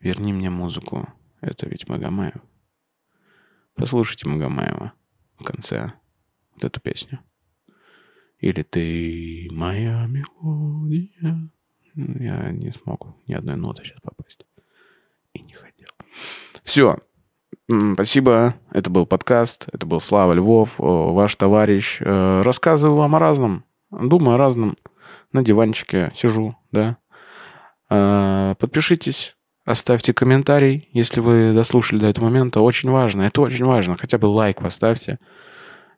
Верни 0.00 0.32
мне 0.32 0.50
музыку. 0.50 1.08
Это 1.40 1.68
ведь 1.68 1.88
Магомаев. 1.88 2.40
Послушайте 3.74 4.28
Магомаева 4.28 4.92
в 5.38 5.44
конце 5.44 5.92
вот 6.54 6.64
эту 6.64 6.80
песню. 6.80 7.20
Или 8.38 8.62
ты 8.62 9.48
моя 9.50 10.06
мелодия. 10.06 11.50
Я 11.94 12.50
не 12.52 12.70
смог 12.70 13.16
ни 13.26 13.34
одной 13.34 13.56
ноты 13.56 13.84
сейчас 13.84 14.00
попасть. 14.00 14.46
И 15.32 15.42
не 15.42 15.52
хотел. 15.52 15.88
Все. 16.62 16.98
Спасибо. 17.94 18.54
Это 18.70 18.88
был 18.88 19.04
подкаст. 19.04 19.66
Это 19.72 19.84
был 19.84 20.00
Слава 20.00 20.32
Львов, 20.32 20.74
ваш 20.78 21.34
товарищ. 21.36 21.98
Э, 22.00 22.40
Рассказываю 22.42 22.96
вам 22.96 23.14
о 23.14 23.18
разном. 23.18 23.64
Думаю 23.90 24.36
о 24.36 24.38
разном. 24.38 24.78
На 25.32 25.42
диванчике 25.42 26.10
сижу, 26.14 26.56
да. 26.72 26.96
Э, 27.90 28.54
Подпишитесь. 28.58 29.36
Оставьте 29.66 30.14
комментарий, 30.14 30.88
если 30.94 31.20
вы 31.20 31.52
дослушали 31.52 32.00
до 32.00 32.06
этого 32.06 32.24
момента. 32.24 32.62
Очень 32.62 32.90
важно. 32.90 33.22
Это 33.22 33.42
очень 33.42 33.66
важно. 33.66 33.98
Хотя 33.98 34.16
бы 34.16 34.26
лайк 34.26 34.62
поставьте. 34.62 35.18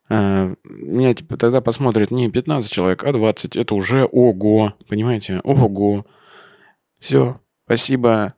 Э, 0.09 0.53
Меня 0.65 1.15
типа 1.15 1.37
тогда 1.37 1.61
посмотрит 1.61 2.11
не 2.11 2.29
15 2.29 2.69
человек, 2.69 3.05
а 3.05 3.13
20. 3.13 3.55
Это 3.55 3.77
уже 3.77 4.09
ого. 4.11 4.75
Понимаете? 4.89 5.41
Ого. 5.45 6.05
Все. 6.99 7.41
Спасибо. 7.65 8.35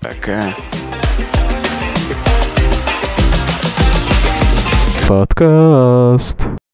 Пока. 0.00 0.44
Подкаст. 5.08 6.67